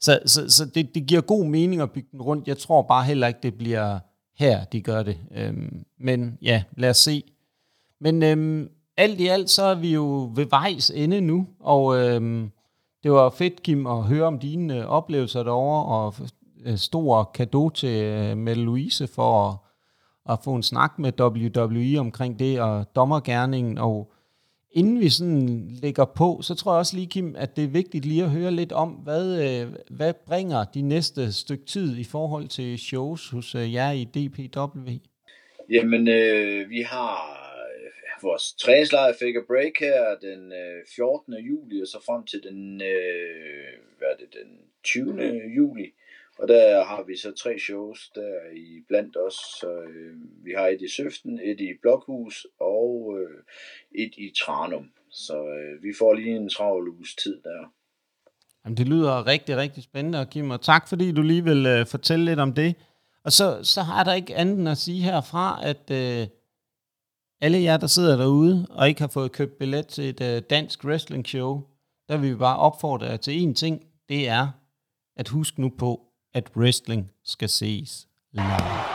[0.05, 2.49] så så, så det, det giver god mening at bygge den rundt.
[2.49, 3.99] Jeg tror bare heller ikke, det bliver
[4.39, 5.19] her, de gør det.
[5.35, 7.23] Øhm, men ja, lad os se.
[8.01, 12.51] Men øhm, alt i alt, så er vi jo ved vejs ende nu, og øhm,
[13.03, 16.15] det var fedt, Kim, at høre om dine øh, oplevelser derovre, og
[16.65, 19.57] øh, stor kado til øh, med Louise for at,
[20.33, 24.13] at få en snak med WWE omkring det, og dommergærningen, og
[24.75, 28.05] inden vi sådan lægger på, så tror jeg også lige, Kim, at det er vigtigt
[28.05, 32.49] lige at høre lidt om, hvad, øh, hvad bringer de næste stykke tid i forhold
[32.49, 34.91] til shows hos øh, jer i DPW?
[35.71, 37.15] Jamen, øh, vi har
[37.75, 41.35] øh, vores træningslejr fik a break her den øh, 14.
[41.35, 44.51] juli, og så frem til den, øh, hvad er det, den
[44.85, 45.41] 20.
[45.57, 45.93] juli.
[46.39, 49.35] Og der har vi så tre shows der i blandt os.
[49.35, 50.15] Så, øh,
[50.45, 53.43] vi har et i Søften, et i Blokhus og øh,
[54.05, 54.91] et i Tranum.
[55.11, 57.73] Så øh, vi får lige en travl uges tid der.
[58.65, 62.25] Jamen, det lyder rigtig, rigtig spændende, Kim, og tak fordi du lige vil øh, fortælle
[62.25, 62.75] lidt om det.
[63.25, 66.27] Og så, så har der ikke andet at sige herfra, at øh,
[67.41, 70.85] alle jer, der sidder derude og ikke har fået købt billet til et øh, dansk
[70.85, 71.63] wrestling show,
[72.09, 73.87] der vil vi bare opfordre jer til én ting.
[74.09, 74.49] Det er,
[75.17, 76.01] at husk nu på,
[76.35, 78.94] at wrestling skal ses live.